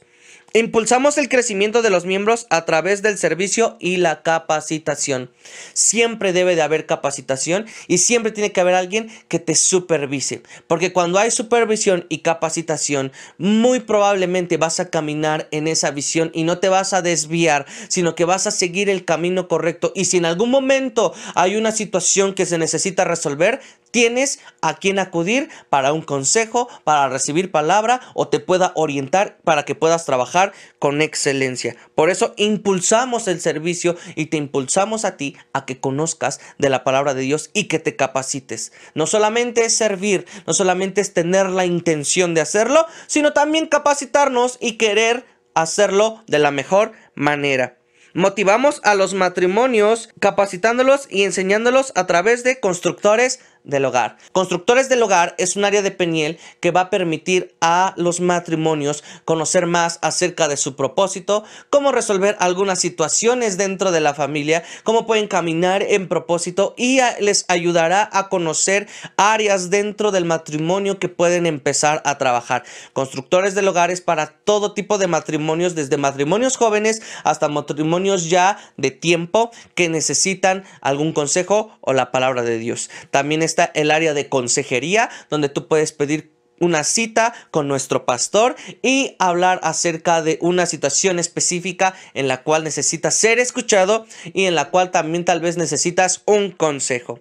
Impulsamos 0.56 1.18
el 1.18 1.28
crecimiento 1.28 1.82
de 1.82 1.90
los 1.90 2.04
miembros 2.04 2.46
a 2.48 2.64
través 2.64 3.02
del 3.02 3.18
servicio 3.18 3.76
y 3.80 3.96
la 3.96 4.22
capacitación. 4.22 5.32
Siempre 5.72 6.32
debe 6.32 6.54
de 6.54 6.62
haber 6.62 6.86
capacitación 6.86 7.66
y 7.88 7.98
siempre 7.98 8.30
tiene 8.30 8.52
que 8.52 8.60
haber 8.60 8.76
alguien 8.76 9.10
que 9.26 9.40
te 9.40 9.56
supervise. 9.56 10.44
Porque 10.68 10.92
cuando 10.92 11.18
hay 11.18 11.32
supervisión 11.32 12.06
y 12.08 12.18
capacitación, 12.18 13.10
muy 13.36 13.80
probablemente 13.80 14.56
vas 14.56 14.78
a 14.78 14.90
caminar 14.90 15.48
en 15.50 15.66
esa 15.66 15.90
visión 15.90 16.30
y 16.32 16.44
no 16.44 16.58
te 16.58 16.68
vas 16.68 16.92
a 16.92 17.02
desviar, 17.02 17.66
sino 17.88 18.14
que 18.14 18.24
vas 18.24 18.46
a 18.46 18.52
seguir 18.52 18.88
el 18.88 19.04
camino 19.04 19.48
correcto. 19.48 19.90
Y 19.96 20.04
si 20.04 20.18
en 20.18 20.24
algún 20.24 20.50
momento 20.50 21.14
hay 21.34 21.56
una 21.56 21.72
situación 21.72 22.32
que 22.32 22.46
se 22.46 22.58
necesita 22.58 23.02
resolver, 23.02 23.60
tienes 23.90 24.40
a 24.60 24.74
quien 24.74 24.98
acudir 24.98 25.48
para 25.68 25.92
un 25.92 26.02
consejo, 26.02 26.68
para 26.84 27.08
recibir 27.08 27.50
palabra 27.50 28.00
o 28.14 28.28
te 28.28 28.40
pueda 28.40 28.72
orientar 28.74 29.38
para 29.44 29.64
que 29.64 29.76
puedas 29.76 30.04
trabajar 30.04 30.43
con 30.78 31.02
excelencia. 31.02 31.76
Por 31.94 32.10
eso 32.10 32.34
impulsamos 32.36 33.28
el 33.28 33.40
servicio 33.40 33.96
y 34.14 34.26
te 34.26 34.36
impulsamos 34.36 35.04
a 35.04 35.16
ti 35.16 35.36
a 35.52 35.64
que 35.64 35.80
conozcas 35.80 36.40
de 36.58 36.70
la 36.70 36.84
palabra 36.84 37.14
de 37.14 37.22
Dios 37.22 37.50
y 37.54 37.64
que 37.64 37.78
te 37.78 37.96
capacites. 37.96 38.72
No 38.94 39.06
solamente 39.06 39.64
es 39.64 39.76
servir, 39.76 40.26
no 40.46 40.54
solamente 40.54 41.00
es 41.00 41.14
tener 41.14 41.48
la 41.48 41.66
intención 41.66 42.34
de 42.34 42.40
hacerlo, 42.40 42.86
sino 43.06 43.32
también 43.32 43.66
capacitarnos 43.66 44.58
y 44.60 44.72
querer 44.72 45.24
hacerlo 45.54 46.22
de 46.26 46.38
la 46.38 46.50
mejor 46.50 46.92
manera. 47.14 47.78
Motivamos 48.16 48.80
a 48.84 48.94
los 48.94 49.12
matrimonios 49.12 50.08
capacitándolos 50.20 51.08
y 51.10 51.24
enseñándolos 51.24 51.90
a 51.96 52.06
través 52.06 52.44
de 52.44 52.60
constructores 52.60 53.40
del 53.64 53.84
hogar. 53.86 54.18
Constructores 54.32 54.88
del 54.88 55.02
hogar 55.02 55.34
es 55.38 55.56
un 55.56 55.64
área 55.64 55.82
de 55.82 55.90
Peniel 55.90 56.38
que 56.60 56.70
va 56.70 56.82
a 56.82 56.90
permitir 56.90 57.54
a 57.60 57.94
los 57.96 58.20
matrimonios 58.20 59.02
conocer 59.24 59.66
más 59.66 59.98
acerca 60.02 60.48
de 60.48 60.56
su 60.56 60.76
propósito, 60.76 61.44
cómo 61.70 61.90
resolver 61.90 62.36
algunas 62.40 62.78
situaciones 62.78 63.56
dentro 63.56 63.90
de 63.90 64.00
la 64.00 64.14
familia, 64.14 64.62
cómo 64.84 65.06
pueden 65.06 65.26
caminar 65.26 65.82
en 65.82 66.08
propósito 66.08 66.74
y 66.76 67.00
les 67.20 67.46
ayudará 67.48 68.08
a 68.12 68.28
conocer 68.28 68.86
áreas 69.16 69.70
dentro 69.70 70.10
del 70.10 70.26
matrimonio 70.26 70.98
que 70.98 71.08
pueden 71.08 71.46
empezar 71.46 72.02
a 72.04 72.18
trabajar. 72.18 72.64
Constructores 72.92 73.54
del 73.54 73.68
hogar 73.68 73.90
es 73.90 74.00
para 74.00 74.26
todo 74.26 74.74
tipo 74.74 74.98
de 74.98 75.06
matrimonios, 75.06 75.74
desde 75.74 75.96
matrimonios 75.96 76.56
jóvenes 76.56 77.00
hasta 77.24 77.48
matrimonios 77.48 78.28
ya 78.28 78.58
de 78.76 78.90
tiempo 78.90 79.50
que 79.74 79.88
necesitan 79.88 80.64
algún 80.82 81.12
consejo 81.12 81.70
o 81.80 81.92
la 81.92 82.10
palabra 82.10 82.42
de 82.42 82.58
Dios. 82.58 82.90
También 83.10 83.42
es 83.42 83.53
está 83.54 83.70
el 83.74 83.92
área 83.92 84.14
de 84.14 84.28
consejería, 84.28 85.10
donde 85.30 85.48
tú 85.48 85.68
puedes 85.68 85.92
pedir 85.92 86.34
una 86.58 86.82
cita 86.82 87.34
con 87.50 87.68
nuestro 87.68 88.04
pastor 88.04 88.56
y 88.82 89.14
hablar 89.18 89.60
acerca 89.62 90.22
de 90.22 90.38
una 90.40 90.66
situación 90.66 91.18
específica 91.18 91.94
en 92.14 92.26
la 92.26 92.42
cual 92.42 92.64
necesitas 92.64 93.14
ser 93.14 93.38
escuchado 93.38 94.06
y 94.32 94.46
en 94.46 94.54
la 94.54 94.70
cual 94.70 94.90
también 94.90 95.24
tal 95.24 95.40
vez 95.40 95.56
necesitas 95.56 96.22
un 96.26 96.50
consejo. 96.50 97.20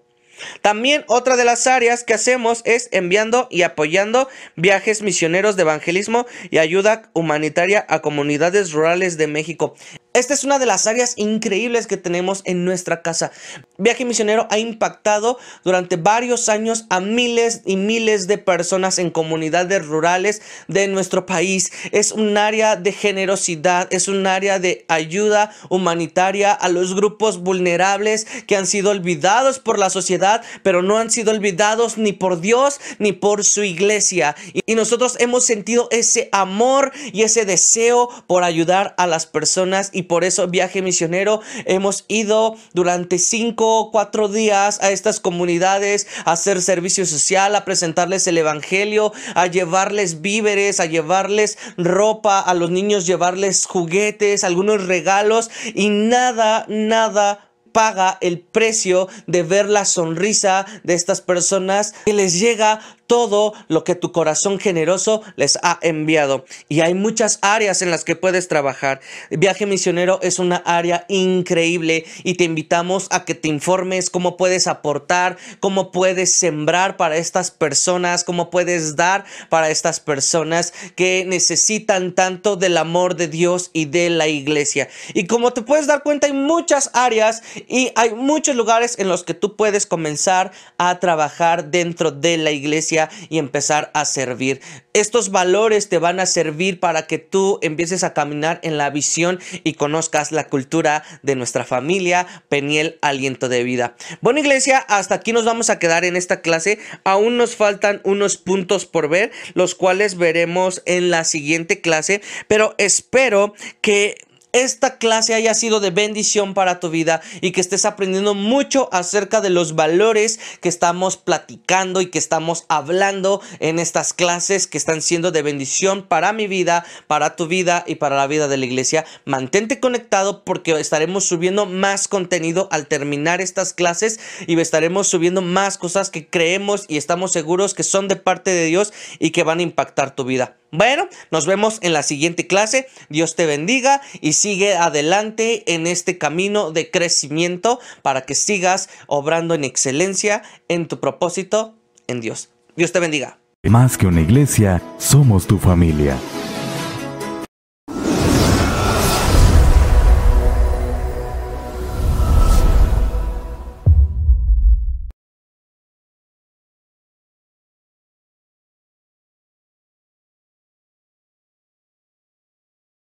También 0.61 1.05
otra 1.07 1.35
de 1.35 1.45
las 1.45 1.67
áreas 1.67 2.03
que 2.03 2.15
hacemos 2.15 2.63
es 2.65 2.89
enviando 2.91 3.47
y 3.51 3.61
apoyando 3.61 4.27
viajes 4.55 5.03
misioneros 5.03 5.55
de 5.55 5.61
evangelismo 5.61 6.25
y 6.49 6.57
ayuda 6.57 7.11
humanitaria 7.13 7.85
a 7.87 8.01
comunidades 8.01 8.71
rurales 8.71 9.17
de 9.17 9.27
México. 9.27 9.75
Esta 10.13 10.35
es 10.35 10.43
una 10.43 10.59
de 10.59 10.67
las 10.67 10.85
áreas 10.85 11.15
increíbles 11.17 11.87
que 11.87 11.97
tenemos 11.97 12.43
en 12.45 12.65
nuestra 12.65 13.01
casa. 13.01 13.31
Viaje 13.79 14.05
Misionero 14.05 14.45
ha 14.51 14.59
impactado 14.59 15.39
durante 15.63 15.95
varios 15.95 16.49
años 16.49 16.85
a 16.91 16.99
miles 16.99 17.61
y 17.65 17.77
miles 17.77 18.27
de 18.27 18.37
personas 18.37 18.99
en 18.99 19.09
comunidades 19.09 19.83
rurales 19.83 20.43
de 20.67 20.87
nuestro 20.87 21.25
país. 21.25 21.71
Es 21.91 22.11
un 22.11 22.37
área 22.37 22.75
de 22.75 22.91
generosidad, 22.91 23.87
es 23.91 24.07
un 24.07 24.27
área 24.27 24.59
de 24.59 24.85
ayuda 24.87 25.51
humanitaria 25.69 26.51
a 26.53 26.69
los 26.69 26.93
grupos 26.93 27.39
vulnerables 27.39 28.27
que 28.45 28.55
han 28.55 28.67
sido 28.67 28.91
olvidados 28.91 29.57
por 29.57 29.79
la 29.79 29.89
sociedad, 29.89 30.43
pero 30.61 30.83
no 30.83 30.99
han 30.99 31.09
sido 31.09 31.31
olvidados 31.31 31.97
ni 31.97 32.13
por 32.13 32.39
Dios 32.39 32.79
ni 32.99 33.13
por 33.13 33.43
su 33.43 33.63
iglesia. 33.63 34.35
Y 34.67 34.75
nosotros 34.75 35.17
hemos 35.19 35.43
sentido 35.43 35.87
ese 35.89 36.29
amor 36.31 36.91
y 37.11 37.23
ese 37.23 37.45
deseo 37.45 38.09
por 38.27 38.43
ayudar 38.43 38.93
a 38.99 39.07
las 39.07 39.25
personas 39.25 39.89
y 39.91 40.02
por 40.03 40.23
eso 40.23 40.47
viaje 40.47 40.81
misionero 40.81 41.41
hemos 41.65 42.05
ido 42.07 42.55
durante 42.73 43.17
cinco 43.17 43.79
o 43.79 43.91
cuatro 43.91 44.27
días 44.27 44.81
a 44.81 44.91
estas 44.91 45.19
comunidades 45.19 46.07
a 46.25 46.33
hacer 46.33 46.61
servicio 46.61 47.05
social, 47.05 47.55
a 47.55 47.65
presentarles 47.65 48.27
el 48.27 48.37
evangelio, 48.37 49.13
a 49.35 49.47
llevarles 49.47 50.21
víveres, 50.21 50.79
a 50.79 50.85
llevarles 50.85 51.57
ropa, 51.77 52.39
a 52.39 52.53
los 52.53 52.71
niños 52.71 53.05
llevarles 53.05 53.65
juguetes, 53.65 54.43
algunos 54.43 54.85
regalos 54.85 55.49
y 55.73 55.89
nada, 55.89 56.65
nada 56.67 57.52
paga 57.73 58.17
el 58.21 58.39
precio 58.39 59.09
de 59.27 59.43
ver 59.43 59.67
la 59.67 59.83
sonrisa 59.83 60.65
de 60.83 60.93
estas 60.93 61.19
personas 61.19 61.93
que 62.05 62.13
les 62.13 62.39
llega 62.39 62.79
todo 63.07 63.53
lo 63.67 63.83
que 63.83 63.95
tu 63.95 64.11
corazón 64.11 64.59
generoso 64.59 65.21
les 65.35 65.59
ha 65.61 65.77
enviado. 65.81 66.45
Y 66.69 66.81
hay 66.81 66.93
muchas 66.93 67.37
áreas 67.41 67.81
en 67.81 67.91
las 67.91 68.03
que 68.03 68.15
puedes 68.15 68.47
trabajar. 68.47 69.01
viaje 69.29 69.65
misionero 69.65 70.19
es 70.21 70.39
una 70.39 70.57
área 70.65 71.05
increíble 71.09 72.05
y 72.23 72.35
te 72.35 72.43
invitamos 72.45 73.07
a 73.11 73.25
que 73.25 73.35
te 73.35 73.49
informes 73.49 74.09
cómo 74.09 74.37
puedes 74.37 74.67
aportar, 74.67 75.37
cómo 75.59 75.91
puedes 75.91 76.33
sembrar 76.33 76.97
para 76.97 77.17
estas 77.17 77.51
personas, 77.51 78.23
cómo 78.23 78.49
puedes 78.49 78.95
dar 78.95 79.25
para 79.49 79.69
estas 79.69 79.99
personas 79.99 80.73
que 80.95 81.25
necesitan 81.27 82.13
tanto 82.13 82.55
del 82.55 82.77
amor 82.77 83.15
de 83.15 83.27
Dios 83.27 83.69
y 83.73 83.85
de 83.85 84.09
la 84.09 84.27
iglesia. 84.27 84.89
Y 85.13 85.27
como 85.27 85.53
te 85.53 85.61
puedes 85.61 85.87
dar 85.87 86.03
cuenta, 86.03 86.27
hay 86.27 86.33
muchas 86.33 86.89
áreas 86.93 87.43
y 87.67 87.91
hay 87.95 88.13
muchos 88.13 88.55
lugares 88.55 88.97
en 88.99 89.07
los 89.07 89.23
que 89.23 89.33
tú 89.33 89.55
puedes 89.55 89.85
comenzar 89.85 90.51
a 90.77 90.99
trabajar 90.99 91.71
dentro 91.71 92.11
de 92.11 92.37
la 92.37 92.51
iglesia 92.51 93.09
y 93.29 93.37
empezar 93.37 93.91
a 93.93 94.05
servir. 94.05 94.61
Estos 94.93 95.31
valores 95.31 95.89
te 95.89 95.97
van 95.97 96.19
a 96.19 96.25
servir 96.25 96.79
para 96.79 97.07
que 97.07 97.17
tú 97.17 97.59
empieces 97.61 98.03
a 98.03 98.13
caminar 98.13 98.59
en 98.63 98.77
la 98.77 98.89
visión 98.89 99.39
y 99.63 99.73
conozcas 99.73 100.31
la 100.31 100.47
cultura 100.47 101.03
de 101.23 101.35
nuestra 101.35 101.63
familia 101.63 102.27
Peniel 102.49 102.99
Aliento 103.01 103.49
de 103.49 103.63
Vida. 103.63 103.95
Bueno 104.21 104.39
iglesia, 104.39 104.77
hasta 104.77 105.15
aquí 105.15 105.33
nos 105.33 105.45
vamos 105.45 105.69
a 105.69 105.79
quedar 105.79 106.05
en 106.05 106.15
esta 106.15 106.41
clase. 106.41 106.79
Aún 107.03 107.37
nos 107.37 107.55
faltan 107.55 108.01
unos 108.03 108.37
puntos 108.37 108.85
por 108.85 109.09
ver, 109.09 109.31
los 109.53 109.75
cuales 109.75 110.17
veremos 110.17 110.81
en 110.85 111.09
la 111.09 111.23
siguiente 111.23 111.81
clase, 111.81 112.21
pero 112.47 112.75
espero 112.77 113.53
que 113.81 114.17
esta 114.53 114.99
clase 114.99 115.33
haya 115.33 115.53
sido 115.55 115.79
de 115.79 115.89
bendición 115.89 116.53
para 116.53 116.79
tu 116.79 116.89
vida 116.89 117.21
y 117.41 117.51
que 117.51 117.59
estés 117.59 117.85
aprendiendo 117.85 118.35
mucho 118.35 118.87
acerca 118.91 119.41
de 119.41 119.49
los 119.49 119.75
valores 119.75 120.39
que 120.61 120.69
estamos 120.69 121.17
platicando 121.17 122.01
y 122.01 122.05
que 122.05 122.19
estamos 122.19 122.65
hablando 122.69 123.41
en 123.59 123.79
estas 123.79 124.13
clases 124.13 124.67
que 124.67 124.77
están 124.77 125.01
siendo 125.01 125.31
de 125.31 125.41
bendición 125.41 126.03
para 126.03 126.33
mi 126.33 126.47
vida, 126.47 126.85
para 127.07 127.35
tu 127.35 127.47
vida 127.47 127.83
y 127.87 127.95
para 127.95 128.15
la 128.15 128.27
vida 128.27 128.47
de 128.47 128.57
la 128.57 128.65
iglesia. 128.65 129.05
Mantente 129.25 129.79
conectado 129.79 130.43
porque 130.45 130.79
estaremos 130.79 131.25
subiendo 131.25 131.65
más 131.65 132.07
contenido 132.07 132.67
al 132.71 132.87
terminar 132.87 133.41
estas 133.41 133.73
clases 133.73 134.19
y 134.45 134.59
estaremos 134.59 135.07
subiendo 135.07 135.41
más 135.41 135.79
cosas 135.79 136.11
que 136.11 136.27
creemos 136.27 136.85
y 136.87 136.97
estamos 136.97 137.31
seguros 137.31 137.73
que 137.73 137.83
son 137.83 138.07
de 138.07 138.17
parte 138.17 138.51
de 138.51 138.65
Dios 138.65 138.93
y 139.17 139.31
que 139.31 139.43
van 139.43 139.59
a 139.59 139.63
impactar 139.63 140.15
tu 140.15 140.25
vida. 140.25 140.57
Bueno, 140.73 141.07
nos 141.29 141.45
vemos 141.45 141.77
en 141.83 141.93
la 141.93 142.01
siguiente 142.01 142.47
clase. 142.47 142.87
Dios 143.07 143.35
te 143.35 143.45
bendiga 143.45 144.01
y 144.21 144.33
sigue 144.33 144.75
adelante 144.75 145.71
en 145.71 145.85
este 145.85 146.17
camino 146.17 146.71
de 146.71 146.89
crecimiento 146.89 147.79
para 148.01 148.21
que 148.21 148.33
sigas 148.33 148.89
obrando 149.05 149.53
en 149.53 149.65
excelencia 149.65 150.41
en 150.69 150.87
tu 150.87 150.99
propósito 150.99 151.75
en 152.07 152.21
Dios. 152.21 152.49
Dios 152.75 152.91
te 152.91 152.99
bendiga. 152.99 153.37
Más 153.61 153.99
que 153.99 154.07
una 154.07 154.21
iglesia, 154.21 154.81
somos 154.97 155.45
tu 155.45 155.59
familia. 155.59 156.17